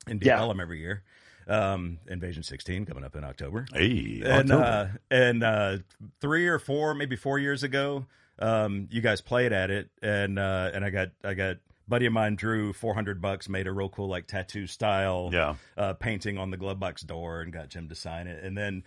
[0.07, 0.49] in Deep Yeah.
[0.61, 1.03] Every year.
[1.47, 4.63] Um, invasion 16 coming up in October Hey, and October.
[4.65, 5.79] uh, and uh,
[6.21, 8.05] three or four, maybe four years ago,
[8.39, 11.57] um, you guys played at it, and uh, and I got I got
[11.89, 15.55] buddy of mine drew four hundred bucks, made a real cool like tattoo style Yeah.
[15.77, 18.85] uh, painting on the glove box door, and got Jim to sign it, and then.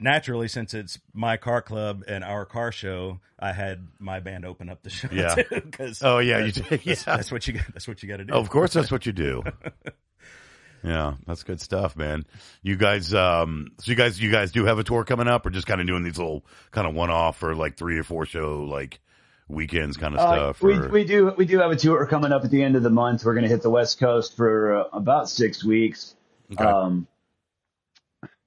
[0.00, 4.68] Naturally, since it's my car club and our car show, I had my band open
[4.68, 5.36] up the show Yeah.
[5.50, 6.96] Because Oh, yeah, you did, yeah.
[7.06, 7.60] that's what you.
[7.72, 8.34] That's what you got to do.
[8.34, 9.44] Of course, that's what you do.
[10.84, 12.24] yeah, that's good stuff, man.
[12.62, 15.50] You guys, um, so you guys, you guys do have a tour coming up, or
[15.50, 18.26] just kind of doing these little kind of one off or like three or four
[18.26, 19.00] show like
[19.48, 20.62] weekends kind of Uh, stuff.
[20.62, 22.82] we or- we do we do have a tour coming up at the end of
[22.82, 23.24] the month.
[23.24, 26.14] We're going to hit the West Coast for uh, about six weeks.
[26.52, 26.62] Okay.
[26.64, 27.06] Um,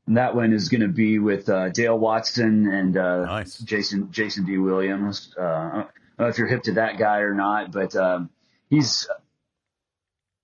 [0.05, 3.57] and that one is going to be with uh, Dale Watson and uh, Nice.
[3.59, 5.33] Jason Jason D Williams.
[5.37, 8.29] Uh, I don't know if you're hip to that guy or not, but um,
[8.69, 9.07] he's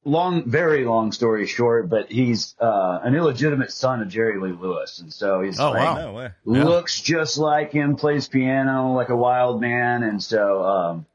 [0.05, 1.89] long, very long story short.
[1.89, 5.79] But he's uh, an illegitimate son of Jerry Lee Lewis, and so he's Oh, like,
[5.79, 5.95] wow.
[5.95, 6.31] no way.
[6.45, 6.63] Yeah.
[6.65, 11.05] looks just like him, plays piano like a wild man, and so um,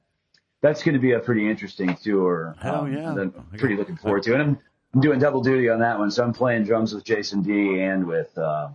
[0.61, 2.57] that's going to be a pretty interesting tour.
[2.61, 3.11] Hell um, yeah.
[3.11, 4.59] I'm pretty looking forward to, and I'm,
[4.94, 8.07] I'm doing double duty on that one, so I'm playing drums with Jason D and
[8.07, 8.70] with uh,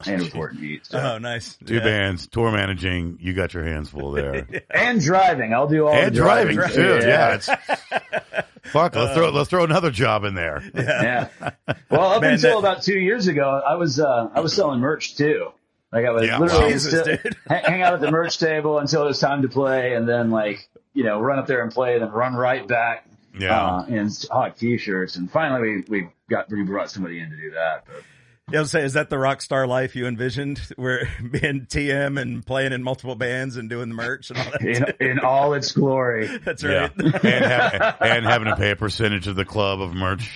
[0.06, 0.98] and with Horton Heat, so.
[0.98, 1.56] Oh, nice.
[1.64, 1.84] Two Yeah.
[1.84, 3.18] bands, tour managing.
[3.20, 5.54] You got your hands full there, and driving.
[5.54, 6.98] I'll do all and the driving driving too.
[7.06, 7.46] Yeah, it's
[8.64, 8.94] fuck.
[8.94, 10.62] Let's throw let's throw another job in there.
[10.74, 11.28] yeah.
[11.90, 14.80] Well, up Man, until that- about two years ago, I was uh, I was selling
[14.80, 15.50] merch too.
[15.92, 16.72] Like I was Yeah, literally.
[16.72, 17.36] Jesus, still- dude.
[17.46, 20.30] hang, hang out at the merch table until it was time to play, and then
[20.30, 23.06] like you know run up there and play, then run right back.
[23.38, 23.60] Yeah.
[23.78, 27.50] Uh, in hot t-shirts, and finally we we got we brought somebody in to do
[27.52, 27.84] that.
[27.86, 28.02] But,
[28.50, 32.20] Yeah, I was saying, is that the rock star life you envisioned, where being TM
[32.20, 34.60] and playing in multiple bands and doing the merch and all that?
[35.00, 36.26] in in all its glory.
[36.44, 36.92] That's Yeah, right.
[37.24, 40.30] and, have, and having to pay a percentage of the club of merch.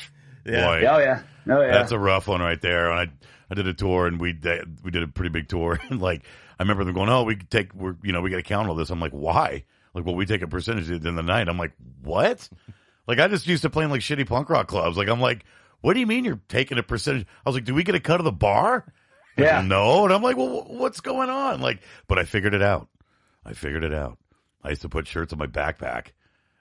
[0.47, 0.64] Yeah.
[0.66, 1.73] Boy, Oh yeah, oh yeah.
[1.73, 2.90] That's a rough one right there.
[2.90, 3.12] And I
[3.51, 6.23] I did a tour and we did- we did a pretty big tour and like
[6.59, 8.68] I remember them going, "Oh, we could take we're you know we got to count
[8.71, 11.27] all this." I'm like, "Why?" Like, well, we take a percentage at the end of
[11.27, 11.49] the night.
[11.49, 12.49] I'm like, "What?"
[13.07, 14.97] like I just used to playing like shitty punk rock clubs.
[14.97, 15.44] Like I'm like,
[15.81, 18.01] "What do you mean you're taking a percentage?" I was like, "Do we get a
[18.01, 18.85] cut of the bar?"
[19.37, 19.61] Like, Yeah.
[19.62, 20.05] no.
[20.05, 22.88] And I'm like, "Well, what's going on?" Like, but I figured it out.
[23.45, 24.19] I figured it out.
[24.64, 26.09] I used to put shirts on my backpack,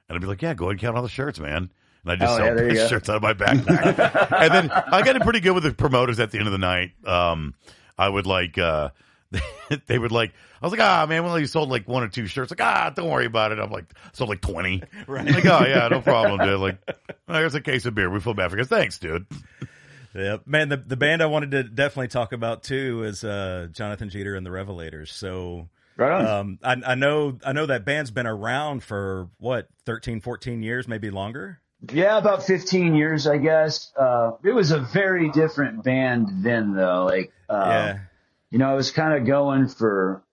[0.08, 1.71] and I'd be like, "Yeah, go ahead and count all the shirts, man."
[2.03, 4.32] And I just Oh, sell yeah, shirts out of my backpack.
[4.41, 6.58] and then I got it pretty good with the promoters at the end of the
[6.60, 6.91] night.
[7.06, 7.56] Um,
[7.97, 8.89] I would like, uh,
[9.87, 12.27] they would like, I was like, ah, man, well, you sold like one or two
[12.27, 12.51] shirts.
[12.51, 13.59] Like, ah, don't worry about it.
[13.59, 14.83] I'm like, sold like 20.
[15.07, 15.25] Right.
[15.25, 16.59] Like, oh, yeah, no problem, dude.
[16.59, 16.77] Like,
[17.27, 18.09] there's a case of beer.
[18.09, 18.65] We feel bad for you.
[18.65, 19.25] Thanks, dude.
[20.13, 20.69] Yeah, man.
[20.69, 24.45] The the band I wanted to definitely talk about too is uh, Jonathan Jeter and
[24.45, 25.09] the Revelators.
[25.09, 26.25] So right on.
[26.25, 30.87] um, I, I know I know that band's been around for what 13, 14 years,
[30.87, 31.61] maybe longer.
[31.93, 33.91] Yeah, about 15 years, I guess.
[33.95, 37.05] Uh, it was a very different band then, though.
[37.05, 37.99] Like, uh, yeah,
[38.51, 40.23] you know, I was kind of going for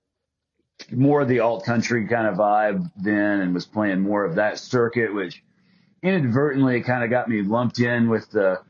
[0.90, 4.58] more of the alt country kind of vibe then and was playing more of that
[4.58, 5.42] circuit, which
[6.02, 8.60] inadvertently kind of got me lumped in with the,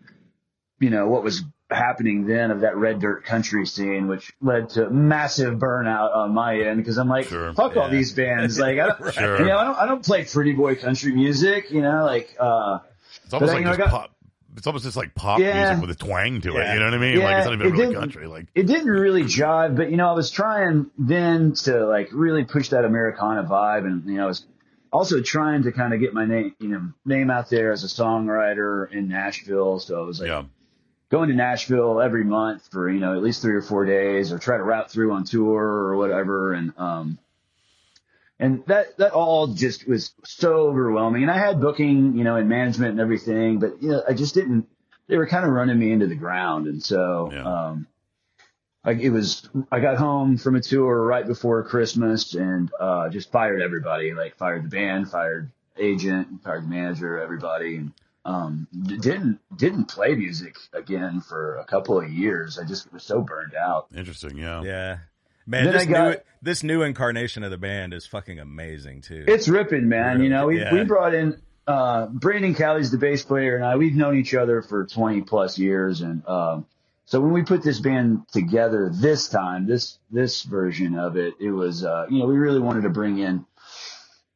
[0.80, 4.88] you know, what was happening then of that red dirt country scene, which led to
[4.90, 7.52] massive burnout on my end because I'm like, Sure.
[7.54, 8.58] fuck all these bands.
[8.58, 9.38] Like, I don't, Sure.
[9.40, 12.78] you know, I don't, I don't play pretty boy country music, you know, like, uh,
[13.24, 14.10] It's almost But, like you know, just got- pop.
[14.56, 15.64] It's almost just like pop Yeah.
[15.72, 16.72] music with a twang to it.
[16.72, 17.18] You know what I mean?
[17.18, 18.26] like, it's not even it really country.
[18.26, 22.44] Like, it didn't really jive, but you know, I was trying then to like really
[22.44, 24.46] push that Americana vibe, and you know, I was
[24.92, 27.88] also trying to kind of get my name, you know, name out there as a
[27.88, 29.80] songwriter in Nashville.
[29.80, 30.44] So I was like yeah.
[31.10, 34.38] going to Nashville every month for you know at least three or four days, or
[34.38, 37.18] try to route through on tour or whatever, and um,
[38.40, 41.22] and that that all just was so overwhelming.
[41.22, 44.34] And I had booking, you know, and management and everything, but you know, I just
[44.34, 44.66] didn't.
[45.06, 47.42] They were kind of running me into the ground, and so Yeah.
[47.44, 47.86] um,
[48.84, 49.48] like it was.
[49.70, 54.12] I got home from a tour right before Christmas, and uh, just fired everybody.
[54.14, 57.92] Like fired the band, fired agent, fired the manager, everybody, and
[58.24, 62.58] um, didn't didn't play music again for a couple of years.
[62.58, 63.88] I just was so burned out.
[63.94, 64.38] Interesting.
[64.38, 64.62] Yeah.
[64.62, 64.98] Yeah.
[65.46, 69.24] Man, this got- new this new incarnation of the band is fucking amazing too.
[69.26, 70.22] It's ripping, man.
[70.22, 70.72] You know, we Yeah.
[70.72, 74.60] we brought in uh Brandon Callie's the bass player and I we've known each other
[74.60, 76.66] for 20 plus years and um
[77.06, 81.50] so when we put this band together this time, this this version of it, it
[81.50, 83.44] was uh you know, we really wanted to bring in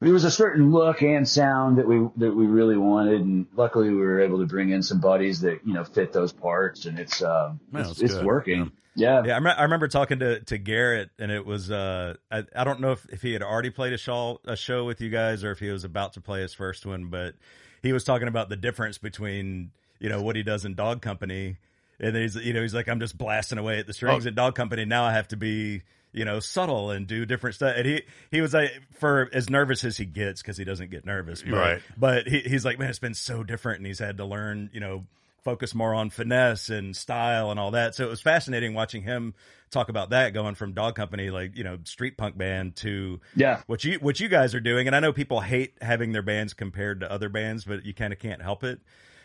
[0.00, 3.88] there was a certain look and sound that we that we really wanted and luckily
[3.90, 6.98] we were able to bring in some buddies that, you know, fit those parts and
[6.98, 8.70] it's um Man, it's, it's working.
[8.94, 9.22] Yeah.
[9.24, 12.64] Yeah, I, rem- I remember talking to, to Garrett, and it was uh, I, I
[12.64, 15.44] don't know if, if he had already played a show a show with you guys
[15.44, 17.34] or if he was about to play his first one, but
[17.80, 21.58] he was talking about the difference between you know what he does in Dog Company,
[22.00, 24.30] and he's you know he's like I'm just blasting away at the strings Oh.
[24.30, 24.84] at Dog Company.
[24.84, 27.74] Now I have to be you know subtle and do different stuff.
[27.76, 31.04] And he he was like for as nervous as he gets because he doesn't get
[31.04, 31.82] nervous, but, Right.
[31.96, 34.80] But he, he's like man, it's been so different, and he's had to learn you
[34.80, 35.06] know
[35.44, 37.94] focus more on finesse and style and all that.
[37.94, 39.34] So it was fascinating watching him
[39.70, 43.62] talk about that going from Dog Company, like, you know, street punk band to Yeah.
[43.66, 44.88] what you, what you guys are doing.
[44.88, 48.12] And I know people hate having their bands compared to other bands, but you kind
[48.12, 48.80] of can't help it.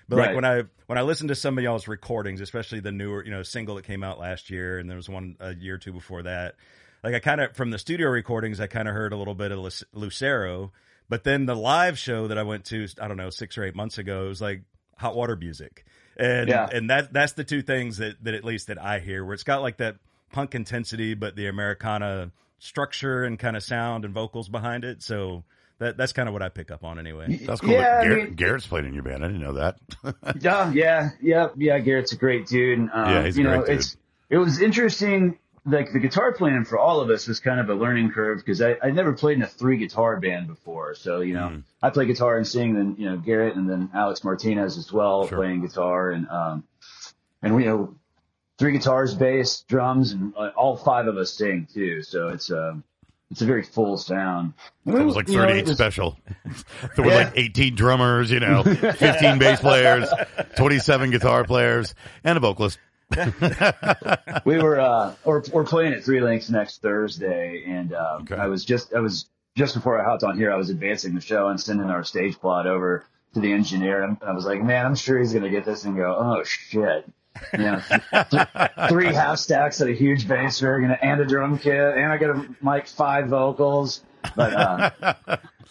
[0.10, 3.24] But like when I, when I listen to some of y'all's recordings, especially the newer,
[3.24, 5.78] you know, single that came out last year and there was one a year or
[5.78, 6.56] two before that,
[7.04, 9.52] like I kind of, from the studio recordings, I kind of heard a little bit
[9.52, 9.60] of
[9.94, 10.72] Lucero,
[11.10, 13.76] but then the live show that I went to, I don't know, six or eight
[13.76, 14.64] months ago, it was like
[14.98, 15.86] hot water music.
[16.16, 16.70] And Yeah.
[16.72, 19.44] and that that's the two things that, that at least that I hear where it's
[19.44, 19.96] got like that
[20.32, 25.04] punk intensity, but the Americana structure and kind of sound and vocals behind it.
[25.04, 25.44] So
[25.84, 27.38] that that's kind of what I pick up on anyway.
[27.46, 27.72] That's cool.
[27.72, 29.24] Yeah, I Garrett, mean- Garrett's played in your band.
[29.24, 29.78] I didn't know that.
[30.42, 31.80] Yeah, yeah, yeah, yeah.
[31.80, 32.80] Garrett's a great dude.
[32.80, 33.76] and, Um, Yeah, he's a you know, great dude.
[33.80, 33.98] it's
[34.30, 35.38] it was interesting.
[35.66, 38.62] Like the guitar playing for all of us was kind of a learning curve because
[38.62, 40.96] I I never played in a three guitar band before.
[40.96, 41.64] So you know, Mm.
[41.82, 45.28] I play guitar and sing, then you know Garrett and then Alex Martinez as well
[45.28, 45.38] Sure.
[45.38, 46.64] playing guitar and um
[47.42, 47.96] and we you know
[48.58, 52.02] three guitars, bass, drums, and uh, all five of us sing too.
[52.04, 52.84] So it's um
[53.32, 54.54] it's a very full sound.
[54.86, 56.18] It was like You know, 38 was- special.
[56.96, 57.18] there were Yeah.
[57.26, 60.08] like 18 drummers, you know, 15 bass players,
[60.56, 62.78] 27 guitar players, and a vocalist.
[64.46, 68.36] we were uh we're, we're playing at three links next thursday and um Okay.
[68.36, 71.22] i was just i was just before i hopped on here i was advancing the
[71.22, 73.06] show and sending our stage plot over
[73.36, 75.96] to the engineer and i was like man i'm sure he's gonna get this and
[75.96, 77.06] go oh shit
[77.54, 77.82] you know
[78.30, 78.48] th-
[78.90, 82.18] three half stacks at a huge bass rig and, and a drum kit and i
[82.18, 84.02] got a mic five vocals
[84.36, 85.14] but uh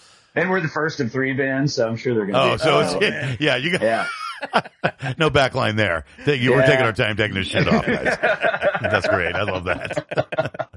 [0.35, 2.71] and we're the first of three bands so i'm sure they're gonna Oh, be so
[2.81, 4.07] oh, it's, yeah, you got yeah
[5.19, 6.05] no backline there.
[6.25, 6.51] Thank you.
[6.51, 8.19] We're taking our time taking this shit off, guys.
[8.83, 9.37] That's great.
[9.37, 10.69] I love that.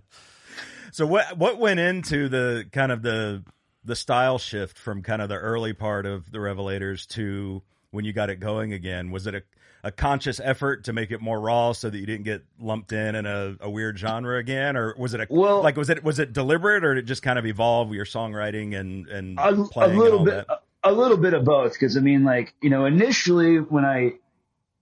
[0.92, 3.44] So what what went into the kind of the
[3.84, 8.14] the style shift from kind of the early part of the Revelators to when you
[8.14, 9.10] got it going again?
[9.10, 9.42] Was it a
[9.86, 13.14] a conscious effort to make it more raw so that you didn't get lumped in
[13.14, 16.18] in a, a weird genre again, or was it a Well- like was it was
[16.18, 19.50] it deliberate or did it just kind of evolve with your songwriting and and a,
[19.50, 19.52] a
[19.88, 22.86] little and bit a, a little bit of both because i mean like you know
[22.86, 24.14] initially when i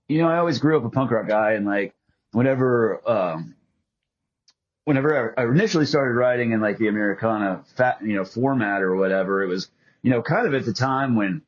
[0.08, 1.94] you know i always grew up a punk rock guy and like
[2.32, 3.56] whenever um
[4.86, 8.96] whenever I, I initially started writing in like the americana fat you know format or
[8.96, 9.70] whatever it was
[10.02, 11.42] you know kind of at the time when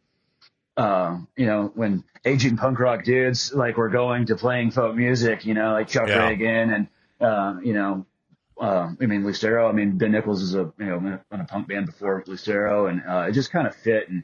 [0.77, 5.45] uh, you know, when aging punk rock dudes like were going to playing folk music,
[5.45, 6.29] you know, like Chuck Yeah.
[6.29, 6.87] Ragan and,
[7.21, 8.05] uh, you know,
[8.59, 11.67] uh, I mean, Lucero, I mean, Ben Nichols is a, you know, in a punk
[11.67, 14.09] band before Lucero and, uh, it just kind of fit.
[14.09, 14.23] And,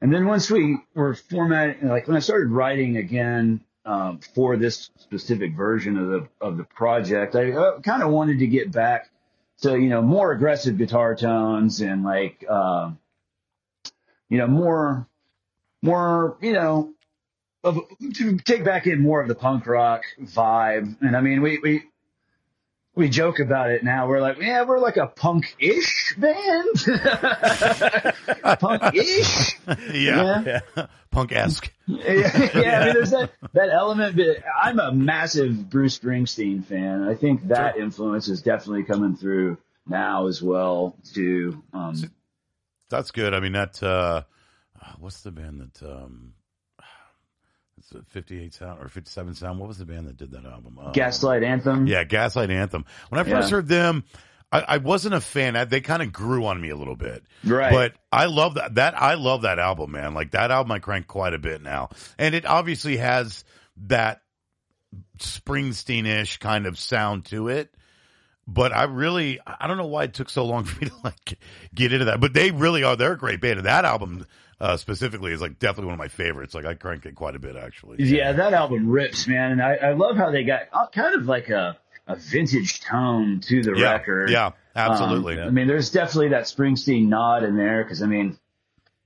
[0.00, 4.90] and then once we were formatting, like when I started writing again, um, for this
[4.96, 9.10] specific version of the, of the project, I uh, kind of wanted to get back
[9.60, 12.98] to, you know, more aggressive guitar tones and like, um,
[14.30, 15.06] you know, more,
[15.84, 16.94] more, you know,
[17.62, 17.78] of,
[18.14, 20.96] to take back in more of the punk rock vibe.
[21.00, 21.82] And I mean, we, we,
[22.94, 24.08] we joke about it now.
[24.08, 26.74] We're like, yeah, we're like a punk-ish band.
[28.60, 29.58] punk-ish.
[29.92, 30.60] Yeah.
[30.74, 30.86] Yeah.
[31.10, 31.70] Punk esque.
[31.86, 37.02] yeah, yeah, I mean, there's that, that element, but I'm a massive Bruce Springsteen fan.
[37.02, 41.62] I think that influence is definitely coming through now as well too.
[41.74, 41.94] Um,
[42.88, 43.34] That's good.
[43.34, 44.22] I mean, that, uh,
[44.98, 46.34] what's the band that, um,
[47.78, 49.58] it's a 58 sound or 57 sound.
[49.58, 50.78] What was the band that did that album?
[50.78, 51.86] Um, Gaslight Anthem.
[51.86, 52.84] Yeah, Gaslight Anthem.
[53.08, 53.56] When I first Yeah.
[53.56, 54.04] heard them,
[54.52, 55.56] I, I wasn't a fan.
[55.56, 57.24] I, they kind of grew on me a little bit.
[57.42, 57.72] Right.
[57.72, 58.76] But I love that.
[58.76, 60.14] That I love that album, man.
[60.14, 63.42] Like that album, I crank quite a bit now, and it obviously has
[63.88, 64.20] that
[65.18, 67.74] Springsteen-ish kind of sound to it.
[68.46, 71.38] But I really, I don't know why it took so long for me to like
[71.74, 72.20] get into that.
[72.20, 72.94] But they really are.
[72.94, 73.58] They're a great band.
[73.58, 74.26] And that album
[74.60, 76.54] uh, specifically is like definitely one of my favorites.
[76.54, 78.02] Like I crank it quite a bit actually.
[78.04, 79.52] Yeah, that album rips, man.
[79.52, 83.40] And I, I love how they got uh, kind of like a, a vintage tone
[83.40, 84.30] to the Yeah, record.
[84.30, 85.40] yeah, absolutely.
[85.40, 88.38] Um, I mean, there's definitely that Springsteen nod in there because I mean,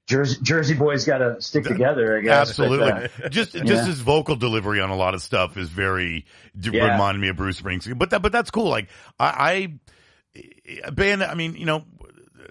[0.07, 2.57] Jersey, Jersey boys got to stick together, I guess.
[2.57, 2.91] but, Absolutely.
[3.25, 3.85] uh, just just yeah.
[3.85, 6.25] his vocal delivery on a lot of stuff is very
[6.59, 6.93] Yeah.
[6.93, 7.99] reminded me of Bruce Springsteen.
[7.99, 8.69] But that but that's cool.
[8.71, 8.89] Like
[9.21, 9.75] I,
[10.93, 11.23] band.
[11.23, 11.85] I mean, you know,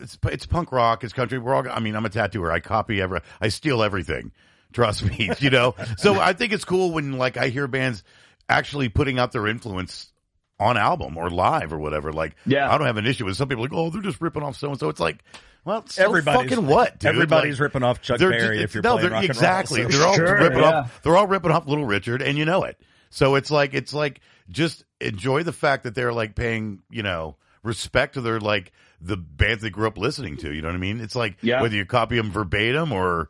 [0.02, 1.04] it's it's punk rock.
[1.04, 1.38] It's country.
[1.40, 1.68] We're all.
[1.70, 2.52] I mean, I'm a tattooer.
[2.52, 3.22] I copy every.
[3.42, 4.32] I steal everything.
[4.74, 5.30] Trust me.
[5.40, 5.76] You know.
[5.98, 8.04] so I think it's cool when like I hear bands
[8.50, 10.12] actually putting out their influence
[10.60, 12.12] on album or live or whatever.
[12.12, 12.72] Like, Yeah.
[12.74, 14.70] I don't have an issue with some people like, oh, they're just ripping off so
[14.72, 14.90] and so.
[14.90, 15.24] It's like,
[15.66, 16.98] well, so Everybody's fucking what?
[17.00, 17.10] Dude?
[17.10, 19.84] Everybody's Like, ripping off Chuck Berry if you're no, playing rock and roll, exactly.
[19.84, 20.80] so- They're all Sure, ripping yeah.
[20.80, 21.00] off.
[21.04, 22.80] They're all ripping off Little Richard, and you know it.
[23.10, 27.36] So it's like it's like just enjoy the fact that they're like paying you know
[27.64, 30.54] respect to their like the bands they grew up listening to.
[30.54, 31.00] You know what I mean?
[31.00, 31.62] It's like Yeah.
[31.62, 33.30] whether you copy them verbatim or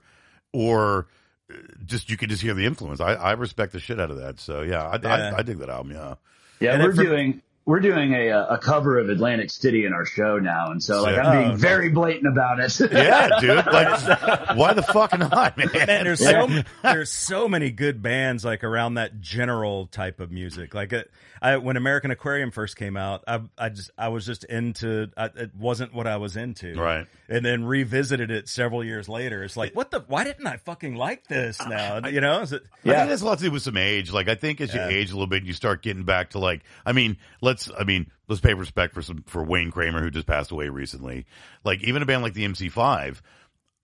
[0.54, 1.08] or
[1.52, 3.00] uh, just you can just hear the influence.
[3.02, 4.40] I, I respect the shit out of that.
[4.40, 5.34] So yeah, I, Yeah.
[5.36, 5.92] I, I dig that album.
[5.94, 6.16] Yeah.
[6.60, 9.94] Yeah, And we're for- doing we're doing a uh, a cover of Atlantic City in
[9.94, 11.24] our show now, and so like Sick.
[11.26, 12.80] I'm being very blatant about it.
[12.92, 13.66] Yeah, dude.
[13.68, 15.70] Like, why the fuck not, man?
[15.74, 16.48] Man, there's Yeah.
[16.48, 20.74] so there's so many good bands like around that general type of music.
[20.74, 24.46] Like it, I when American Aquarium first came out, I I just I was just
[24.46, 26.74] into I, it wasn't what I was into.
[26.80, 27.06] Right.
[27.30, 29.44] And then revisited it several years later.
[29.44, 32.08] It's like, what the why didn't I fucking like this now?
[32.08, 32.40] You know?
[32.44, 32.94] Is it I Yeah.
[33.00, 34.14] think it has a lot to do with some age.
[34.14, 34.88] Like I think as you Yeah.
[34.88, 36.62] age a little bit, you start getting back to like.
[36.86, 37.57] I mean, let's.
[37.78, 41.26] I mean, let's pay respect for some for Wayne Kramer who just passed away recently.
[41.64, 43.22] Like even a band like the MC5,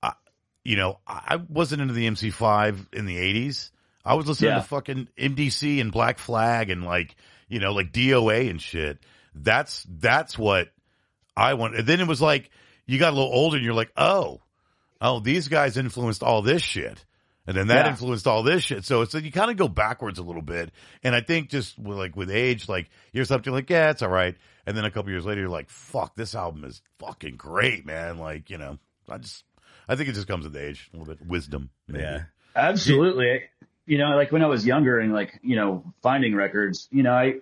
[0.01, 0.13] I,
[0.63, 3.71] you know, I wasn't into the MC5 in the '80s.
[4.05, 4.57] I was listening Yeah.
[4.57, 7.15] to fucking MDC and Black Flag and like
[7.47, 8.99] you know like DOA and shit.
[9.35, 10.69] That's that's what
[11.35, 11.75] I want.
[11.75, 12.49] And then it was like
[12.85, 14.41] you got a little older and you're like, oh,
[15.01, 17.05] oh, these guys influenced all this shit.
[17.45, 17.91] And then that Yeah.
[17.91, 18.85] influenced all this shit.
[18.85, 20.71] So it's like you kind of go backwards a little bit.
[21.03, 24.09] And I think just with, like with age, like you're something like, yeah, it's all
[24.09, 24.35] right.
[24.65, 28.17] And then a couple years later, you're like, fuck, this album is fucking great, man.
[28.17, 28.79] Like, you know,
[29.09, 29.43] I just,
[29.89, 31.69] I think it just comes with age, a little bit wisdom.
[31.87, 32.03] maybe.
[32.03, 32.23] yeah.
[32.55, 33.41] Absolutely.
[33.85, 37.11] You know, like when I was younger and like, you know, finding records, you know,
[37.11, 37.35] I,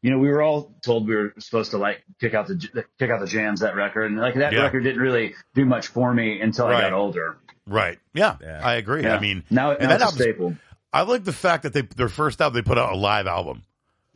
[0.00, 3.10] you know, we were all told we were supposed to like kick out the, kick
[3.10, 4.10] out the jams, that record.
[4.10, 4.62] And like that Yeah.
[4.62, 7.36] record didn't really do much for me until I got older.
[7.66, 7.98] Right.
[8.14, 8.60] Yeah, Yeah.
[8.62, 9.02] I agree.
[9.04, 9.16] Yeah.
[9.16, 10.56] I mean, now, now that it's a staple.
[10.92, 13.62] I like the fact that they, their first album, they put out a live album.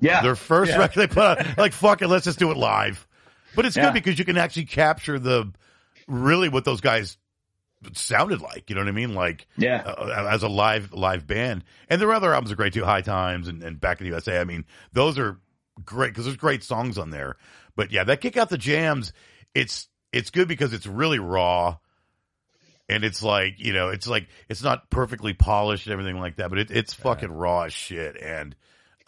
[0.01, 0.23] Yeah.
[0.23, 0.79] Their first Yeah.
[0.79, 3.07] record they put out, like, fuck it, let's just do it live.
[3.55, 5.53] But it's good because you can actually capture the,
[6.07, 7.17] really what those guys
[7.95, 8.69] sounded like.
[8.69, 9.15] You know what I mean?
[9.15, 9.83] Like, Yeah.
[9.87, 11.65] uh, as a live live band.
[11.89, 14.39] And their other albums are great too, High Times and, and Back in the USA.
[14.41, 15.39] I mean, those are
[15.85, 17.37] great because there's great songs on there.
[17.77, 19.13] But yeah, that kick out the jams.
[19.55, 21.77] It's it's good because it's really raw,
[22.89, 26.51] and it's like you know, it's like it's not perfectly polished and everything like that,
[26.51, 28.17] but it, it's fucking raw as shit.
[28.21, 28.55] And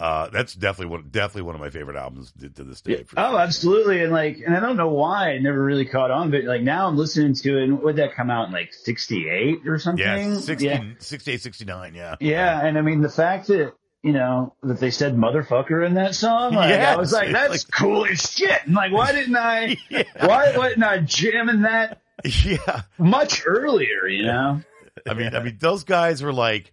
[0.01, 3.05] uh, that's definitely one definitely one of my favorite albums to, to this day.
[3.17, 3.41] Oh, sure.
[3.41, 4.03] absolutely.
[4.03, 6.87] And like, and I don't know why I never really caught on, but like now
[6.87, 7.65] I'm listening to it.
[7.65, 10.05] And would that come out in like 68 or something?
[10.05, 10.85] Yeah, 60, yeah.
[10.99, 12.15] 68, 69, yeah.
[12.21, 16.15] Yeah, and I mean the fact that you know that they said "motherfucker" in that
[16.15, 19.77] song, like, I was like, "That's like- cool as shit." And like, why didn't I?
[19.91, 20.05] Yeah.
[20.25, 22.01] Why wasn't I jamming that
[22.45, 22.83] Yeah.
[22.99, 24.07] much earlier?
[24.09, 24.61] You know?
[25.09, 26.73] I mean, I mean, those guys were like,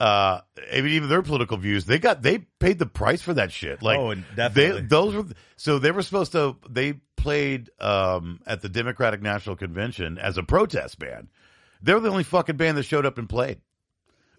[0.00, 0.40] uh,
[0.72, 3.82] I mean, even their political views, they got, they paid the price for that shit.
[3.82, 4.82] Like, Oh, and they, definitely.
[4.82, 5.24] those were,
[5.56, 10.42] so they were supposed to, they played, um, at the Democratic National Convention as a
[10.42, 11.28] protest band.
[11.82, 13.60] They were the only fucking band that showed up and played.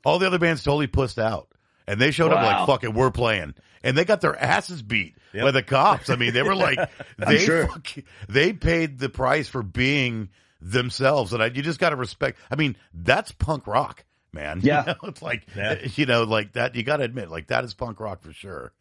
[0.05, 1.49] All the other bands totally pussed out.
[1.87, 3.55] And they showed up like, fuck it, we're playing.
[3.83, 5.43] And they got their asses beat Yep.
[5.43, 6.09] by the cops.
[6.09, 6.79] I mean, they were like,
[7.17, 7.67] they, sure.
[7.67, 7.87] fuck-
[8.27, 10.29] they paid the price for being
[10.61, 11.33] themselves.
[11.33, 12.39] And I, you just got to respect.
[12.51, 14.59] I mean, that's punk rock, man.
[14.63, 14.81] Yeah.
[14.81, 15.79] You know, it's like, Yeah.
[15.95, 18.73] you know, like that, you got to admit, like that is punk rock for sure.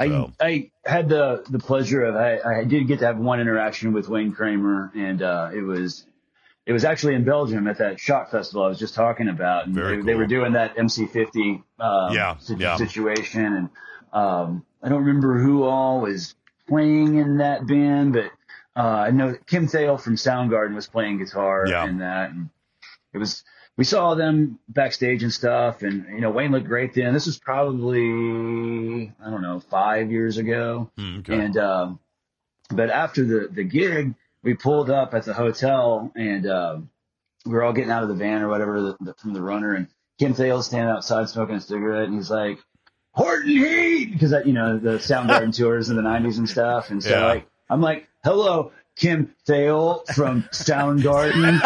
[0.00, 3.40] So, I I had the the pleasure of I, I did get to have one
[3.40, 6.06] interaction with Wayne Kramer, and uh, it was
[6.66, 9.74] it was actually in Belgium at that Sjock festival I was just talking about, and
[9.74, 12.76] they, they were doing that MC50 um, Yeah, situ- yeah.
[12.76, 13.70] situation, and
[14.12, 16.34] um, I don't remember who all was
[16.68, 18.30] playing in that band, but
[18.76, 21.86] uh, I know Kim Thayil from Soundgarden was playing guitar Yeah.
[21.86, 22.50] in that, and
[23.12, 23.42] it was
[23.76, 27.12] we saw them backstage and stuff, and you know Wayne looked great then.
[27.14, 31.38] This was probably I don't know five years ago, mm, okay.
[31.38, 31.98] and um,
[32.70, 36.90] But after the the gig, we pulled up at the hotel and um,
[37.46, 39.74] we were all getting out of the van or whatever the, the, from the runner,
[39.74, 39.88] and
[40.18, 42.58] Kim Thayil's standing outside smoking a cigarette, and he's like,
[43.18, 47.02] "Horton Heat," because uh, you know the Soundgarden tours in the '90s and stuff, and
[47.02, 47.26] so Yeah.
[47.26, 51.60] like I'm like, "Hello." Kim Thayil from Soundgarden.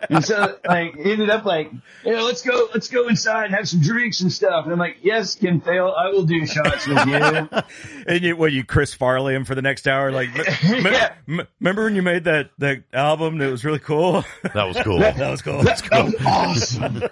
[0.10, 1.70] and so like ended up like,
[2.04, 4.64] you know, let's go let's go inside and have some drinks and stuff.
[4.64, 7.48] And I'm like, Yes, Kim Thayil, I will do shots with you.
[8.06, 10.10] And you, what you Chris Farley him for the next hour?
[10.10, 10.30] Like,
[10.64, 11.12] m- Yeah.
[11.28, 14.24] m- remember when you made that that album that was really cool?
[14.54, 14.98] That was cool.
[15.00, 15.62] that was cool.
[15.62, 17.02] That was awesome.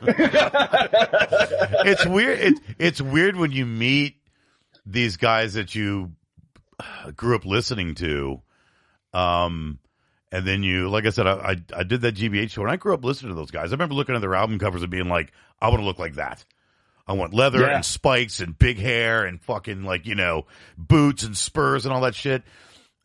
[1.87, 2.39] it's weird.
[2.41, 4.17] It's it's weird when you meet
[4.87, 6.13] these guys that you
[6.81, 8.41] uh, grew up listening to,
[9.13, 9.79] um,
[10.33, 12.77] and then you, like I said, I, I I did that GBH show, and I
[12.77, 13.71] grew up listening to those guys.
[13.71, 16.15] I remember looking at their album covers and being like, I want to look like
[16.15, 16.45] that.
[17.07, 17.77] I want leather Yeah.
[17.77, 20.47] and spikes and big hair and fucking like you know
[20.77, 22.43] boots and spurs and all that shit.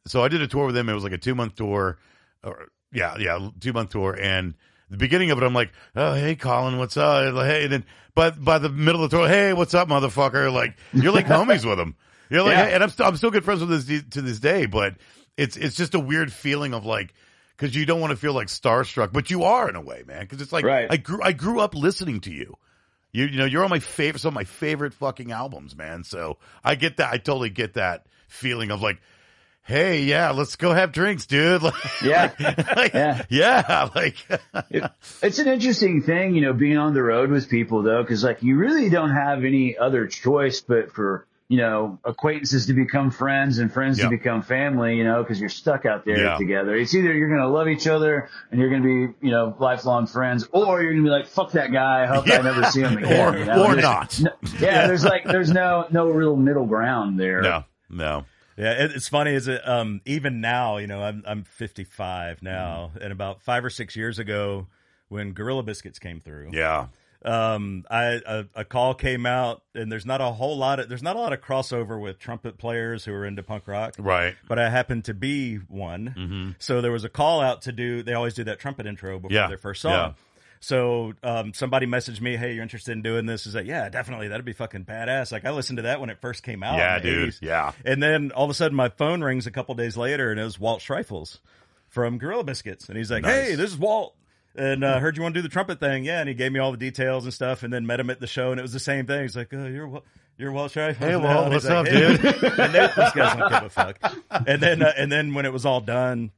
[0.07, 0.89] So I did a tour with them.
[0.89, 1.99] It was like a two month tour,
[2.43, 4.17] or yeah, yeah, two month tour.
[4.19, 4.55] And
[4.89, 7.35] the beginning of it, I'm like, oh hey Colin, what's up?
[7.35, 7.85] Hey, and then
[8.15, 10.51] but by the middle of the tour, hey, what's up, motherfucker?
[10.51, 11.95] Like you're like homies with them.
[12.31, 12.65] You're like, Yeah.
[12.65, 14.65] hey, and I'm still I'm still good friends with this to this day.
[14.65, 14.95] But
[15.37, 17.13] it's it's just a weird feeling of like.
[17.57, 20.21] Because you don't want to feel like starstruck, but you are in a way, man.
[20.21, 20.87] Because it's like Right.
[20.89, 22.57] I grew I grew up listening to you.
[23.11, 26.03] You you know you're on my favorite some of my favorite fucking albums, man.
[26.03, 27.13] So I get that.
[27.13, 28.99] I totally get that feeling of like,
[29.61, 31.61] hey, yeah, let's go have drinks, dude.
[31.61, 31.73] Like,
[32.03, 32.31] Yeah.
[32.75, 33.25] like, Yeah.
[33.29, 34.15] yeah, like
[34.71, 38.23] It- it's an interesting thing, you know, being on the road with people though, because
[38.23, 43.11] like you really don't have any other choice but for you know acquaintances to become
[43.11, 44.05] friends and friends Yeah.
[44.05, 46.37] to become family, you know, because you're stuck out there Yeah.
[46.37, 46.73] together.
[46.75, 50.47] It's either you're gonna love each other and you're gonna be you know lifelong friends,
[50.53, 52.39] or you're gonna be like fuck that guy, I hope Yeah.
[52.39, 53.33] I never see him again.
[53.35, 53.65] or you know?
[53.65, 54.17] or not.
[54.21, 57.41] no- yeah, there's like there's no no real middle ground there.
[57.41, 58.25] No, no.
[58.57, 59.33] Yeah, it's funny.
[59.33, 60.77] Is it um, even now?
[60.77, 64.67] You know, I'm I'm 55 now, and about five or six years ago,
[65.09, 66.87] when Gorilla Biscuits came through, Yeah,
[67.23, 71.03] um, I a, a call came out, and there's not a whole lot of there's
[71.03, 74.35] not a lot of crossover with trumpet players who are into punk rock, right.
[74.47, 76.15] but I happened to be one.
[76.17, 76.51] Mm-hmm.
[76.59, 78.01] So there was a call out to do.
[78.03, 79.91] They always do that trumpet intro before Yeah, their first song.
[79.91, 80.13] yeah.
[80.63, 84.27] So um, somebody messaged me, "Hey, you're interested in doing this?" Is like, "Yeah, definitely.
[84.27, 86.77] That'd be fucking badass." Like I listened to that when it first came out.
[86.77, 87.29] Yeah, dude.
[87.29, 87.39] 80s.
[87.41, 87.71] Yeah.
[87.83, 90.43] And then all of a sudden, my phone rings a couple days later, and it
[90.43, 91.39] was Walt Schreifels
[91.87, 93.49] from Gorilla Biscuits, and he's like, Nice.
[93.49, 94.15] "Hey, this is Walt."
[94.55, 96.19] And uh, heard you want to do the trumpet thing, yeah.
[96.19, 98.27] And he gave me all the details and stuff, and then met him at the
[98.27, 99.21] show, and it was the same thing.
[99.21, 100.01] He's like, "Oh, you're
[100.37, 102.25] you're Walt Schreifels." Hey, now." Walt, what's up, "Hey." dude?
[102.59, 104.13] and they, these guys don't give a fuck.
[104.45, 106.31] And then, uh, and then when it was all done,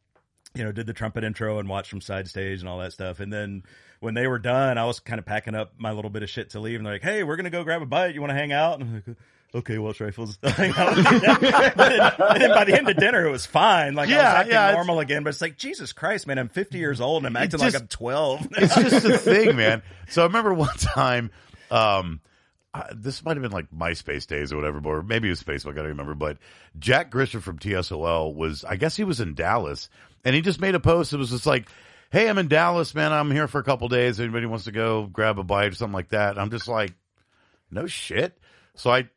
[0.54, 3.20] you know, did the trumpet intro and watched from side stage and all that stuff.
[3.20, 3.64] And then
[4.00, 6.52] when they were done, I was kind of packing up my little bit of shit
[6.52, 6.78] to leave.
[6.78, 8.14] And they're like, "Hey, we're gonna go grab a bite.
[8.14, 9.18] You want to hang out?" And I'm like.
[9.56, 10.44] Okay, Walt Schreifels.
[10.44, 13.46] hang out with you." but then, and then by the end of dinner, it was
[13.46, 13.94] fine.
[13.94, 15.24] Like I was acting yeah, normal again.
[15.24, 16.40] But it's like Jesus Christ, man!
[16.40, 18.48] I'm 50 years old and I'm acting just- like I'm 12.
[18.58, 19.84] it's just a thing, man.
[20.10, 21.30] So I remember one time,
[21.70, 22.20] um,
[22.74, 25.74] uh, this might have been like MySpace days or whatever, or maybe it was Facebook.
[25.74, 26.16] I don't remember.
[26.16, 26.40] But
[26.80, 29.88] Jack Grisham from TSOL was, I guess he was in Dallas,
[30.26, 31.14] and he just made a post.
[31.14, 31.70] It was just like,
[32.12, 33.12] "Hey, I'm in Dallas, man.
[33.12, 34.20] I'm here for a couple days.
[34.20, 36.94] Anybody wants to go grab a bite or something like that?" And I'm just like,
[37.70, 38.36] "No shit."
[38.76, 39.08] So I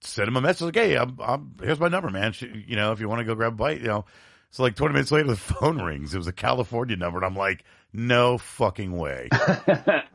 [0.00, 2.34] sent him a message like, "Hey, I'm, I'm here's my number, man.
[2.66, 4.04] You know, if you want to go grab a bite, you know."
[4.50, 6.14] So like 20 minutes later, the phone rings.
[6.14, 9.28] It was a California number, and I'm like, "No fucking way."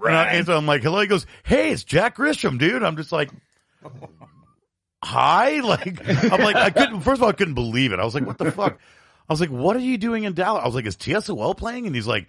[0.05, 0.99] And so I'm like, hello.
[1.01, 2.83] He goes, hey, it's Jack Grisham, dude.
[2.83, 3.31] I'm just like,
[5.03, 5.59] hi.
[5.63, 7.99] Like, I'm like, I couldn't, first of all, I couldn't believe it.
[7.99, 8.79] I was like, what the fuck?
[9.29, 10.61] I was like, what are you doing in Dallas?
[10.63, 11.87] I was like, is TSOL playing?
[11.87, 12.27] And he's like,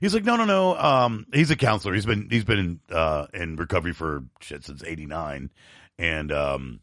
[0.00, 0.76] he's like, no, no, no.
[0.76, 1.94] Um, he's a counselor.
[1.94, 5.50] He's been, he's been in, uh, in recovery for shit since 89.
[5.98, 6.80] And, um,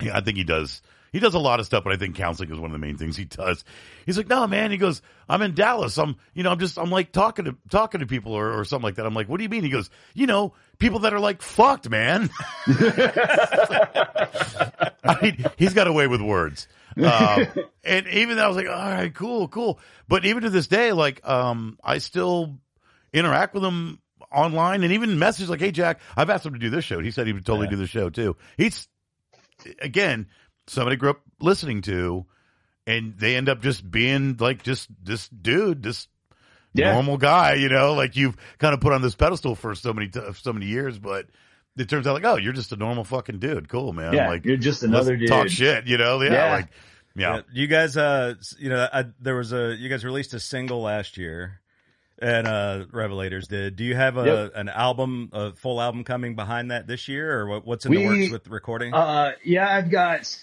[0.00, 0.82] yeah, I think he does.
[1.12, 2.96] He does a lot of stuff, but I think counseling is one of the main
[2.96, 3.64] things he does.
[4.06, 4.70] He's like, no, man.
[4.70, 5.98] He goes, I'm in Dallas.
[5.98, 8.84] I'm, you know, I'm just, I'm like talking to, talking to people or, or something
[8.84, 9.04] like that.
[9.04, 9.62] I'm like, what do you mean?
[9.62, 12.30] He goes, you know, people that are like fucked, man.
[15.04, 16.66] I mean, he's got a way with words.
[16.96, 17.46] Um,
[17.84, 19.80] and even though I was like, all right, cool, cool.
[20.08, 22.58] But even to this day, like, um, I still
[23.12, 23.98] interact with him
[24.32, 27.00] online and even message like, Hey, Jack, I've asked him to do this show.
[27.00, 28.36] He said he would totally do the show too.
[28.56, 28.88] He's,
[29.80, 30.26] again,
[30.66, 32.26] somebody grew up listening to,
[32.86, 36.08] and they end up just being like just this dude, this
[36.74, 36.92] Yeah.
[36.94, 40.08] normal guy, you know, like you've kind of put on this pedestal for so many
[40.08, 41.26] t- so many years, but
[41.76, 43.68] it turns out like, oh, you're just a normal fucking dude.
[43.68, 44.12] Cool, man.
[44.14, 45.28] Yeah, like you're just let's another dude.
[45.28, 46.20] Talk shit, you know?
[46.22, 46.52] Yeah, Yeah.
[46.52, 46.68] like
[47.14, 47.34] yeah.
[47.36, 50.80] Yeah, you guys, uh, you know, I, there was a you guys released a single
[50.82, 51.60] last year,
[52.22, 53.76] and uh, Revelators did.
[53.76, 54.52] Do you have a Yep.
[54.54, 58.04] an album, a full album coming behind that this year, or what, what's in the
[58.06, 58.94] works with recording?
[58.94, 60.34] Uh, yeah, I've got,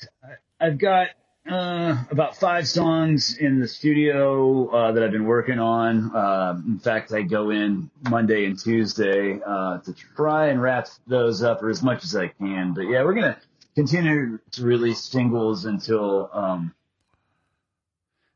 [0.60, 1.08] I've got
[1.50, 6.16] uh, about five songs in the studio uh, that I've been working on.
[6.16, 11.42] Uh, in fact, I go in Monday and Tuesday uh, to try and wrap those
[11.42, 12.74] up or as much as I can.
[12.74, 13.38] But yeah, we're gonna
[13.76, 16.74] continue to release singles until um,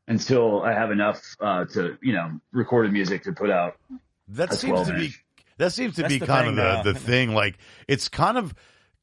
[0.08, 3.76] until I have enough uh, to you know recorded music to put out.
[4.28, 5.12] That seems to be
[5.58, 6.82] that seems to That's be the kind thing of now.
[6.82, 7.34] the, the thing.
[7.34, 8.54] Like it's kind of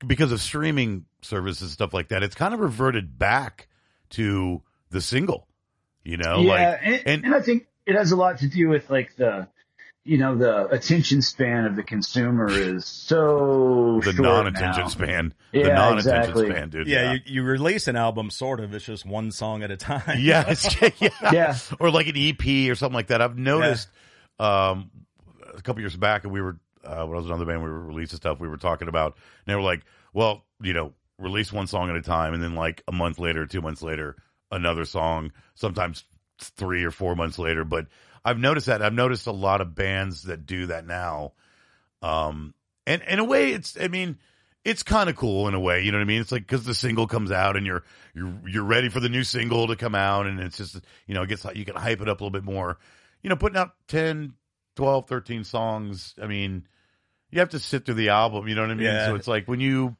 [0.05, 2.23] because of streaming services and stuff like that.
[2.23, 3.67] It's kind of reverted back
[4.11, 5.47] to the single.
[6.03, 8.67] You know, yeah, like and, and- and I think it has a lot to do
[8.69, 9.47] with like the.
[10.03, 14.87] You know the attention span of the consumer is so the short non-attention now.
[14.87, 16.49] span, the Yeah, non-attention exactly.
[16.49, 16.87] span, dude.
[16.87, 18.73] Yeah, You, you release an album, sort of.
[18.73, 20.01] It's just one song at a time.
[20.19, 21.57] yeah, it's- yeah, Yeah.
[21.79, 23.21] or like an EP or something like that.
[23.21, 23.89] I've noticed
[24.39, 24.89] um,
[25.55, 27.69] a couple years back, and we were uh, when I was in another band, we
[27.69, 28.39] were releasing stuff.
[28.39, 29.81] We were talking about, and they were like,
[30.13, 33.45] "Well, you know, release one song at a time, and then like a month later,
[33.45, 34.15] two months later,
[34.49, 35.31] another song.
[35.53, 36.05] Sometimes
[36.43, 37.87] three or four months later." But
[38.23, 38.81] I've noticed that.
[38.81, 41.33] I've noticed a lot of bands that do that now.
[42.01, 42.53] Um,
[42.85, 43.77] and in a way, it's.
[43.79, 44.17] I mean.
[44.63, 46.21] It's kind of cool in a way, you know what I mean?
[46.21, 47.83] It's like because the single comes out and you're
[48.13, 51.23] you're you're ready for the new single to come out, and it's just you know
[51.23, 52.77] it gets you can hype it up a little bit more.
[53.23, 54.33] You know, putting out 10,
[54.75, 56.13] 12, 13 songs.
[56.21, 56.67] I mean,
[57.31, 58.47] you have to sit through the album.
[58.47, 58.85] You know what I mean?
[58.85, 59.07] Yeah.
[59.07, 59.95] So it's like when you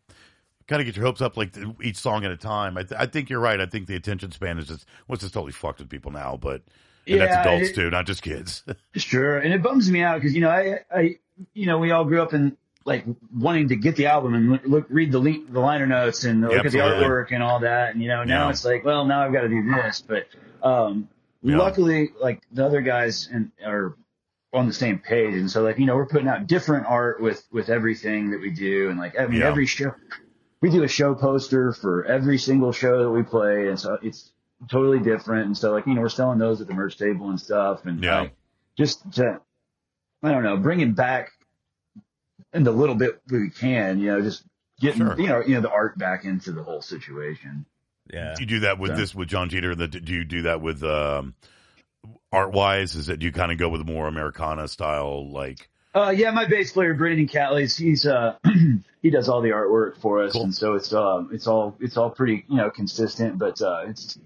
[0.72, 2.78] kind of get your hopes up, like each song at a time.
[2.78, 3.60] I, th- I think you're right.
[3.60, 6.62] I think the attention span is just what's just totally fucked with people now, but.
[7.08, 8.64] And that's adults it- too, not just kids.
[8.96, 11.16] Sure, and it bums me out because you know I, I,
[11.54, 12.56] you know, we all grew up in
[12.86, 13.06] like
[13.36, 16.66] wanting to get the album and look, read the le- the liner notes and look
[16.66, 18.50] at the artwork and all that, and you know now Yeah.
[18.52, 20.28] it's like, well, now I've got to do this, but
[20.64, 21.10] um,
[21.42, 21.58] Yeah.
[21.58, 23.96] luckily, like the other guys and are
[24.54, 27.44] on the same page, and so like you know we're putting out different art with
[27.52, 29.48] with everything that we do, and like I mean Yeah.
[29.48, 29.96] every show
[30.62, 34.32] we do a show poster for every single show that we play, and so it's
[34.70, 37.40] totally different, and so like you know we're selling those at the merch table and
[37.40, 38.22] stuff, and Yeah.
[38.22, 38.36] like,
[38.78, 39.42] just to
[40.24, 41.32] I don't know, bringing back
[42.54, 44.44] in the little bit we can, you know, just
[44.80, 45.20] getting Sure.
[45.20, 47.66] you know you know the art back into the whole situation.
[48.14, 48.34] Yeah.
[48.36, 48.98] Do you do that with Yeah.
[48.98, 49.74] this with John Jeter?
[49.74, 51.34] The, do you do that with um,
[52.32, 52.96] art wise?
[52.96, 56.72] Is that you kind of go with more Americana style, like Uh, yeah, my bass
[56.72, 58.36] player Brandon Catleys, he's uh
[59.02, 60.44] he does all the artwork for us, Cool.
[60.44, 64.18] and so it's um it's all it's all pretty you know consistent, but uh it's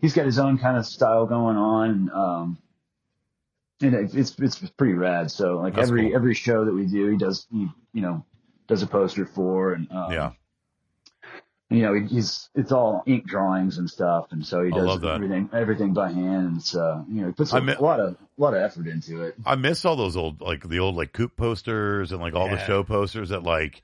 [0.00, 2.58] he's got his own kind of style going on, um
[3.80, 5.30] and it, it's it's pretty rad.
[5.30, 6.16] So like That's every cool.
[6.16, 8.24] every show that we do, he does he you know
[8.68, 10.32] does a poster for, and um, yeah,
[11.70, 15.16] you know, he's it's all ink drawings and stuff, and so he does love that.
[15.16, 18.00] everything everything by hand, and it's uh, you know, he puts a I mean- lot
[18.00, 19.34] of a lot of effort into it.
[19.44, 22.64] I miss all those old like the old like coop posters and like all the
[22.66, 23.82] show posters that like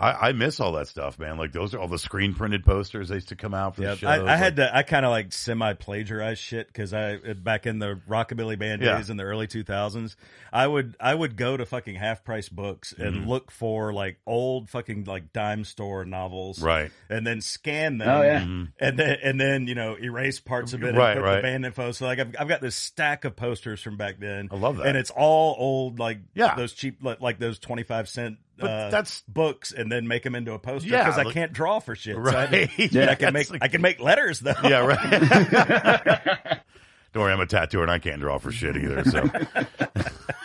[0.00, 1.36] I, I miss all that stuff, man.
[1.36, 3.88] Like those are all the screen printed posters they used to come out for the
[3.88, 3.98] Yep.
[3.98, 4.08] shows.
[4.08, 4.74] I, I had to.
[4.74, 8.96] I kind of like semi plagiarize shit because I back in the rockabilly band Yeah.
[8.96, 10.16] days in the early two thousands,
[10.52, 13.26] I would I would go to fucking half price books and Mhm.
[13.28, 16.90] look for like old fucking like dime store novels, right.
[17.10, 18.08] and then scan them.
[18.08, 18.40] Oh, yeah.
[18.40, 18.72] Mhm.
[18.80, 21.36] And then and then you know erase parts of it Right, and put right.
[21.36, 21.92] the band info.
[21.92, 24.86] So like I've, I've got this stack of posters from back then, I love that.
[24.86, 26.54] and it's all old like Yeah.
[26.54, 28.38] those cheap like, like those twenty five cent.
[28.60, 31.52] But uh, that's- books, and then make them into a poster Yeah, because I can't
[31.52, 32.14] draw for shit.
[32.16, 32.70] So I, right.
[32.92, 34.54] Yeah, I can make like- I can make letters though.
[34.64, 36.60] yeah, right.
[37.12, 39.02] Don't worry, I'm a tattooer and I can't draw for shit either.
[39.04, 39.28] So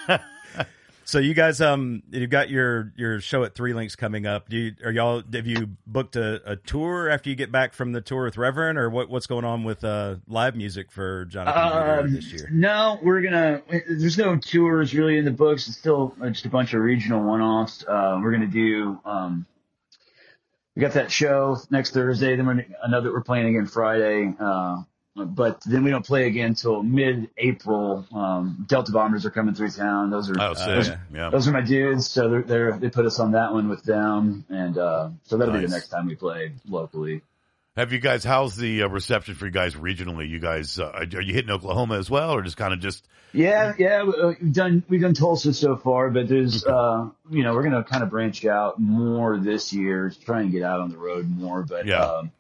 [1.07, 4.49] So you guys, um, you've got your your show at Three Links coming up.
[4.49, 7.91] Do you are y'all have you booked a, a tour after you get back from
[7.91, 12.05] the tour with Reverend, or what what's going on with uh live music for Jonathan
[12.05, 12.49] Um, this year?
[12.51, 13.61] No, we're gonna.
[13.87, 15.67] There's no tours really in the books.
[15.67, 17.85] It's still just a bunch of regional one-offs.
[17.87, 18.99] Uh, we're gonna do.
[19.05, 19.45] Um,
[20.75, 22.35] we got that show next Thursday.
[22.35, 24.33] Then we're I know that we're playing again Friday.
[24.39, 24.81] Uh,
[25.15, 28.05] but then we don't play again until mid-April.
[28.13, 30.09] Um, Delta Bombers are coming through town.
[30.09, 30.93] Those are oh, Uh, sick.
[31.13, 31.17] yeah.
[31.23, 31.29] yeah.
[31.29, 32.09] those are my dudes.
[32.09, 35.53] So they're, they're they put us on that one with them, and uh, so that'll
[35.53, 37.21] be the next time we play locally.
[37.77, 38.23] Have you guys?
[38.23, 40.29] How's the uh, reception for you guys regionally?
[40.29, 43.05] You guys, uh, are you hitting Oklahoma as well, or just kind of just?
[43.33, 47.43] Yeah, yeah, we- uh, we've done we've done Tulsa so far, but there's uh, you
[47.43, 50.89] know, we're gonna kind of branch out more this year, try and get out on
[50.89, 51.63] the road more.
[51.63, 51.99] But Yeah.
[51.99, 52.31] um,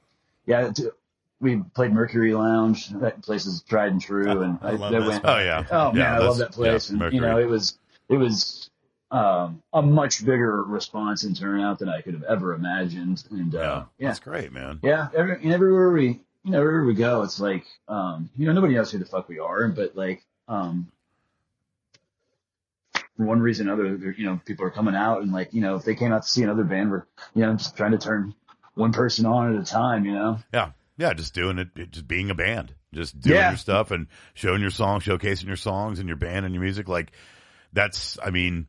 [0.45, 0.71] yeah,
[1.39, 2.89] we played Mercury Lounge.
[2.89, 5.25] That place is tried and true, and I love that went.
[5.25, 5.65] Oh yeah.
[5.71, 7.15] Oh man, I love that place, yeah, and Mercury.
[7.15, 7.77] you know, it was
[8.09, 8.69] it was
[9.11, 13.59] um, a much bigger response and turnout than I could have ever imagined, and yeah,
[13.59, 14.79] uh, yeah, that's great, man.
[14.83, 16.07] yeah, every, and everywhere we,
[16.43, 19.29] you know, everywhere we go, it's like, um, you know, nobody knows who the fuck
[19.29, 20.91] we are, but like, um,
[23.17, 25.75] for one reason or another, you know, people are coming out and like, you know,
[25.75, 28.33] if they came out to see another band, we're, you know, just trying to turn
[28.73, 30.39] one person on at a time, you know?
[30.53, 33.49] Yeah, yeah, just doing it, just being a band, just doing Yeah.
[33.49, 36.87] your stuff and showing your songs, showcasing your songs and your band and your music.
[36.87, 37.11] Like
[37.73, 38.67] that's, I mean,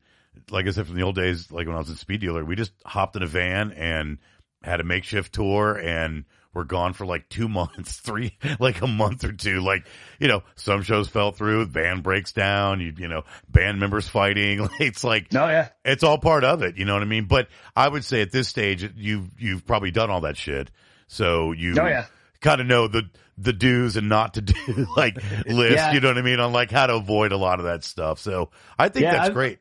[0.51, 2.73] like I said from the old days, like when I was in Speedealer, we just
[2.85, 4.19] hopped in a van and
[4.63, 9.25] had a makeshift tour and we're gone for like two months, three, like a month
[9.25, 9.61] or two.
[9.61, 9.87] Like,
[10.19, 14.67] you know, some shows fell through, band breaks down, you, you know, band members fighting.
[14.81, 15.69] It's like, No, yeah.
[15.85, 16.77] it's all part of it.
[16.79, 17.27] You know what I mean?
[17.27, 20.71] But I would say at this stage, you've, you've probably done all that shit.
[21.09, 22.07] So you Oh, yeah.
[22.47, 23.03] Kind of know the,
[23.37, 24.55] the do's and not to do
[24.97, 25.17] like
[25.47, 25.93] list, Yeah.
[25.93, 26.41] you know what I mean?
[26.41, 28.19] On like how to avoid a lot of that stuff.
[28.21, 29.59] So I think Yeah, that's I've- great.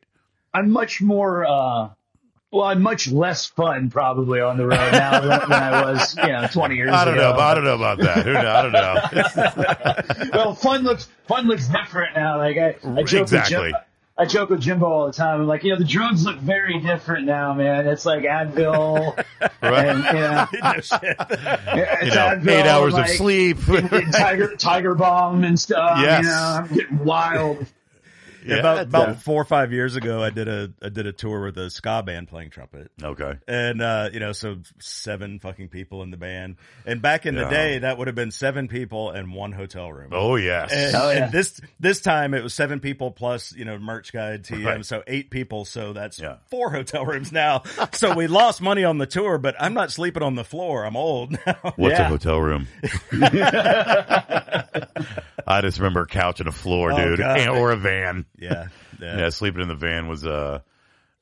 [0.54, 1.88] I'm much more, uh,
[2.50, 6.28] well, I'm much less fun probably on the road now than, than I was, you
[6.28, 6.96] know, 20 years ago.
[6.96, 7.32] I don't ago.
[7.34, 7.38] know.
[7.38, 8.24] I don't know about that.
[8.24, 8.54] Who know?
[8.54, 10.28] I don't know.
[10.32, 12.38] well, fun looks fun looks different now.
[12.38, 13.56] Like I, I joke Exactly.
[13.58, 13.80] with Jim,
[14.18, 15.42] I joke with Jimbo all the time.
[15.42, 17.86] I'm like, you know, the drugs look very different now, man.
[17.86, 19.14] It's like Advil,
[19.62, 19.88] Right?
[19.88, 23.58] and you know, you know, Advil, eight hours like, of sleep.
[24.12, 25.98] tiger Tiger Balm and stuff.
[26.00, 26.22] Yes.
[26.22, 27.66] You know, I'm getting wild.
[28.46, 31.12] Yeah, about that's- about four or five years ago, I did a I did a
[31.12, 32.90] tour with a ska band playing trumpet.
[33.02, 33.34] okay.
[33.48, 36.56] And uh, you know, so seven fucking people in the band.
[36.84, 37.44] And back in Yeah.
[37.44, 40.10] the day, that would have been seven people and one hotel room.
[40.12, 40.70] Oh yes.
[40.72, 41.24] And, Oh, yeah.
[41.24, 44.84] and this this time it was seven people plus you know merch guide TM, Right.
[44.84, 45.64] so eight people.
[45.64, 46.36] So that's Yeah.
[46.50, 47.62] four hotel rooms now.
[47.92, 50.84] so we lost money on the tour, but I'm not sleeping on the floor.
[50.84, 51.56] I'm old now.
[51.76, 52.08] What's a Yeah.
[52.08, 52.68] hotel room?
[55.48, 57.38] I just remember a couch and a floor, Oh, dude, God.
[57.40, 58.24] and- or a van.
[58.38, 58.68] Yeah,
[59.00, 60.60] yeah, Yeah, sleeping in the van was uh,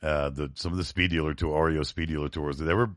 [0.03, 2.59] uh, the some of the Speedealer tour, REO Speedealer tours.
[2.59, 2.91] They were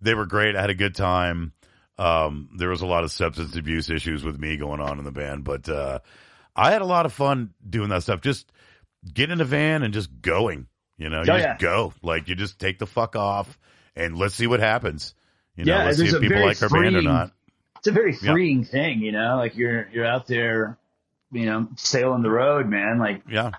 [0.00, 0.56] they were great.
[0.56, 1.52] I had a good time.
[1.98, 5.10] Um, there was a lot of substance abuse issues with me going on in the
[5.12, 5.98] band, but uh,
[6.56, 8.22] I had a lot of fun doing that stuff.
[8.22, 8.50] Just
[9.12, 10.66] getting in the van and just going.
[10.96, 11.56] You know, you Oh, just yeah.
[11.58, 11.92] go.
[12.02, 13.58] Like you just take the fuck off
[13.96, 15.14] and let's see what happens.
[15.56, 17.32] You know, Yeah, let's see if people very like our band or not.
[17.78, 18.32] It's a very Yeah.
[18.32, 19.36] freeing thing, you know.
[19.36, 20.78] Like you're you're out there,
[21.32, 22.98] you know, sailing the road, man.
[22.98, 23.50] Like Yeah.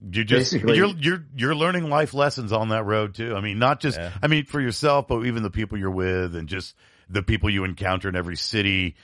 [0.00, 3.34] You just Basically- you're you're you're learning life lessons on that road too.
[3.34, 4.10] I mean, not just Yeah.
[4.22, 6.74] I mean for yourself, but even the people you're with and just
[7.08, 8.96] the people you encounter in every city.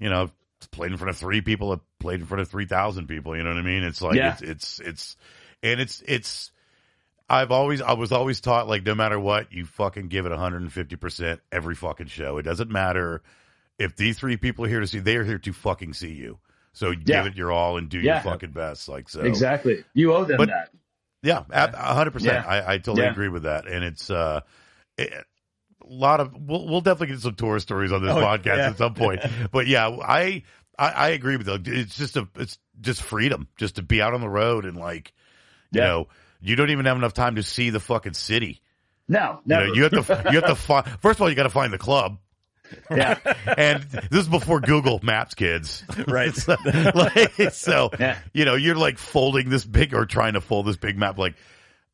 [0.00, 0.30] You know,
[0.72, 3.36] played in front of three people, I've played in front of three thousand people.
[3.36, 3.82] You know what I mean?
[3.84, 4.32] It's like Yeah.
[4.32, 5.16] it's it's it's
[5.62, 6.50] and it's it's.
[7.30, 10.96] I've always I was always taught like no matter what you fucking give it 150
[10.96, 12.38] percent every fucking show.
[12.38, 13.22] It doesn't matter
[13.78, 14.98] if these three people are here to see.
[14.98, 16.38] They are here to fucking see you.
[16.78, 16.96] So Yeah.
[17.22, 18.88] give it your all and do your fucking best.
[18.88, 20.70] Like so exactly, you owe them But- that.
[21.24, 21.42] yeah,
[21.74, 22.46] hundred percent.
[22.46, 23.10] I, I totally Yeah.
[23.10, 23.66] agree with that.
[23.66, 24.42] And it's uh,
[24.96, 25.24] it, a
[25.92, 28.68] lot of we'll we'll definitely get some tour stories on this Oh, podcast yeah.
[28.68, 29.20] at some point.
[29.50, 30.44] But yeah, I,
[30.78, 31.58] I I agree with you.
[31.66, 35.12] It's just a it's just freedom, just to be out on the road and like
[35.72, 35.88] you Yeah.
[35.88, 36.08] know
[36.40, 38.62] you don't even have enough time to see the fucking city.
[39.08, 41.42] No, You know, you have to you have to find first of all you got
[41.42, 42.18] to find the club.
[42.90, 43.18] yeah,
[43.56, 45.84] And this is before Google Maps, kids.
[46.08, 46.32] right.
[46.94, 48.18] like, so Yeah.
[48.32, 51.34] you know you're like folding this big or trying to fold this big map like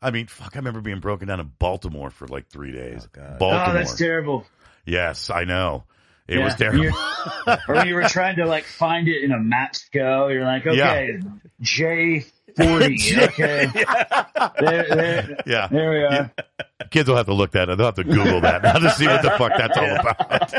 [0.02, 3.08] i mean fuck i remember being broken down in baltimore for like three days Oh,
[3.12, 3.38] God.
[3.38, 4.46] baltimore oh, that's terrible.
[4.84, 5.84] yes i know
[6.28, 6.94] it was terrible You're-
[7.68, 11.18] or when you were trying to like find it in a Mapsco, you're like, okay,
[11.60, 12.24] J
[12.56, 13.66] forty, okay,
[14.60, 16.32] there, there, yeah there we are.
[16.90, 19.06] kids will have to look that up they'll have to google that now to see
[19.06, 20.52] what the fuck that's all about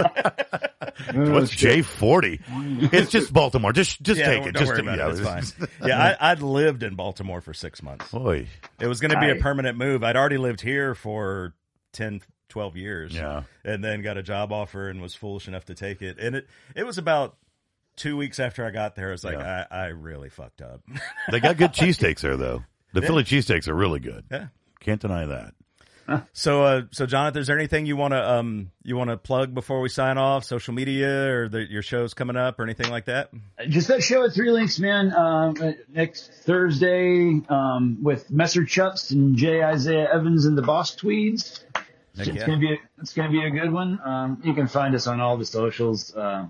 [1.34, 5.20] what's j40 it's just baltimore just just Yeah, take it just worry to- about it.
[5.24, 5.68] yeah, It's fine.
[5.86, 8.14] Yeah, I, I'd lived in Baltimore for six months.
[8.14, 8.48] Oy.
[8.80, 10.04] It was going to be a permanent move.
[10.04, 11.54] I'd already lived here for
[11.94, 13.14] 10, 12 years.
[13.14, 13.44] Yeah.
[13.64, 16.18] And then got a job offer and was foolish enough to take it.
[16.20, 17.36] And it, it was about
[17.96, 19.10] two weeks after I got there.
[19.10, 19.66] I was like, Yeah.
[19.70, 20.82] I, I really fucked up.
[21.32, 24.48] they got good cheesesteaks there though the philly cheesesteaks are really good yeah.
[24.80, 25.54] can't deny that
[26.34, 29.54] So, uh, so Jonathan, is there anything you want to, um, you want to plug
[29.54, 30.44] before we sign off?
[30.44, 33.32] Social media or the, your shows coming up or anything like that?
[33.68, 35.14] Just that show at Three Links, man.
[35.14, 39.64] Um, uh, next Thursday um, with Messer Chups and J.
[39.64, 41.64] Isaiah Evans and the Boss Tweeds.
[41.74, 42.46] Heck it's yeah.
[42.46, 44.00] gonna be a, it's gonna be a good one.
[44.04, 46.48] Um, you can find us on all the socials, uh,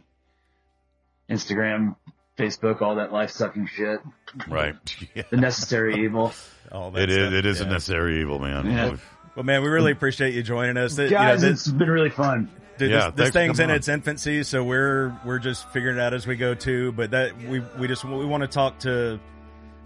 [1.30, 1.96] Instagram,
[2.38, 4.00] Facebook, all that life sucking shit.
[4.48, 4.76] right
[5.16, 5.24] yeah.
[5.30, 6.34] The necessary evil.
[6.72, 7.16] All that It is.
[7.18, 7.34] stuff.
[7.34, 7.66] It is Yeah.
[7.66, 8.66] a necessary evil, man.
[8.70, 8.96] Yeah.
[9.36, 10.96] Well, man, we really appreciate you joining us.
[10.96, 12.50] Th- you know, Guys, this- it's been really fun.
[12.78, 13.76] Dude, Yeah, this, this thing's in on.
[13.78, 16.92] its infancy, so we're we're just figuring it out as we go too.
[16.92, 19.18] But that we we just we want to talk to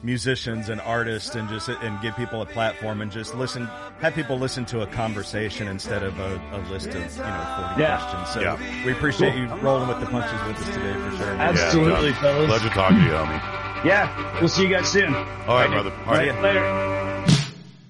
[0.02, 3.66] musicians and artists and just and give people a platform and just listen
[4.00, 7.82] have people listen to a conversation instead of a, a list of you know 40
[7.82, 7.98] yeah.
[7.98, 8.30] questions.
[8.34, 8.86] So yeah.
[8.86, 9.42] we appreciate cool.
[9.42, 11.34] you rolling with the punches with us today for sure.
[11.36, 12.48] Absolutely yeah, fellas.
[12.48, 13.86] Pleasure talking to you homie.
[13.86, 14.40] Yeah.
[14.40, 15.14] We'll see you guys soon.
[15.14, 15.94] All right, all right brother.
[16.06, 16.42] All right.
[16.42, 16.90] Later.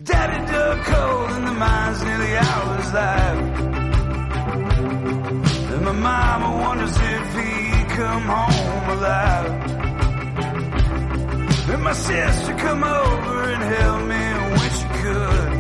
[0.04, 3.60] Daddy dug cold in the mines near the hour's
[5.80, 9.79] and my mama wonders if he come home alive.
[11.72, 14.26] And my sister come over and help me
[14.58, 15.52] when she could.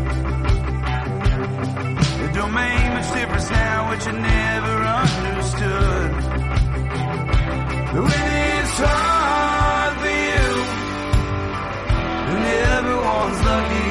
[2.24, 6.12] It don't make much difference now, which I never understood.
[7.93, 10.49] When it's hard for you,
[12.34, 12.45] and
[12.76, 13.89] everyone's lucky.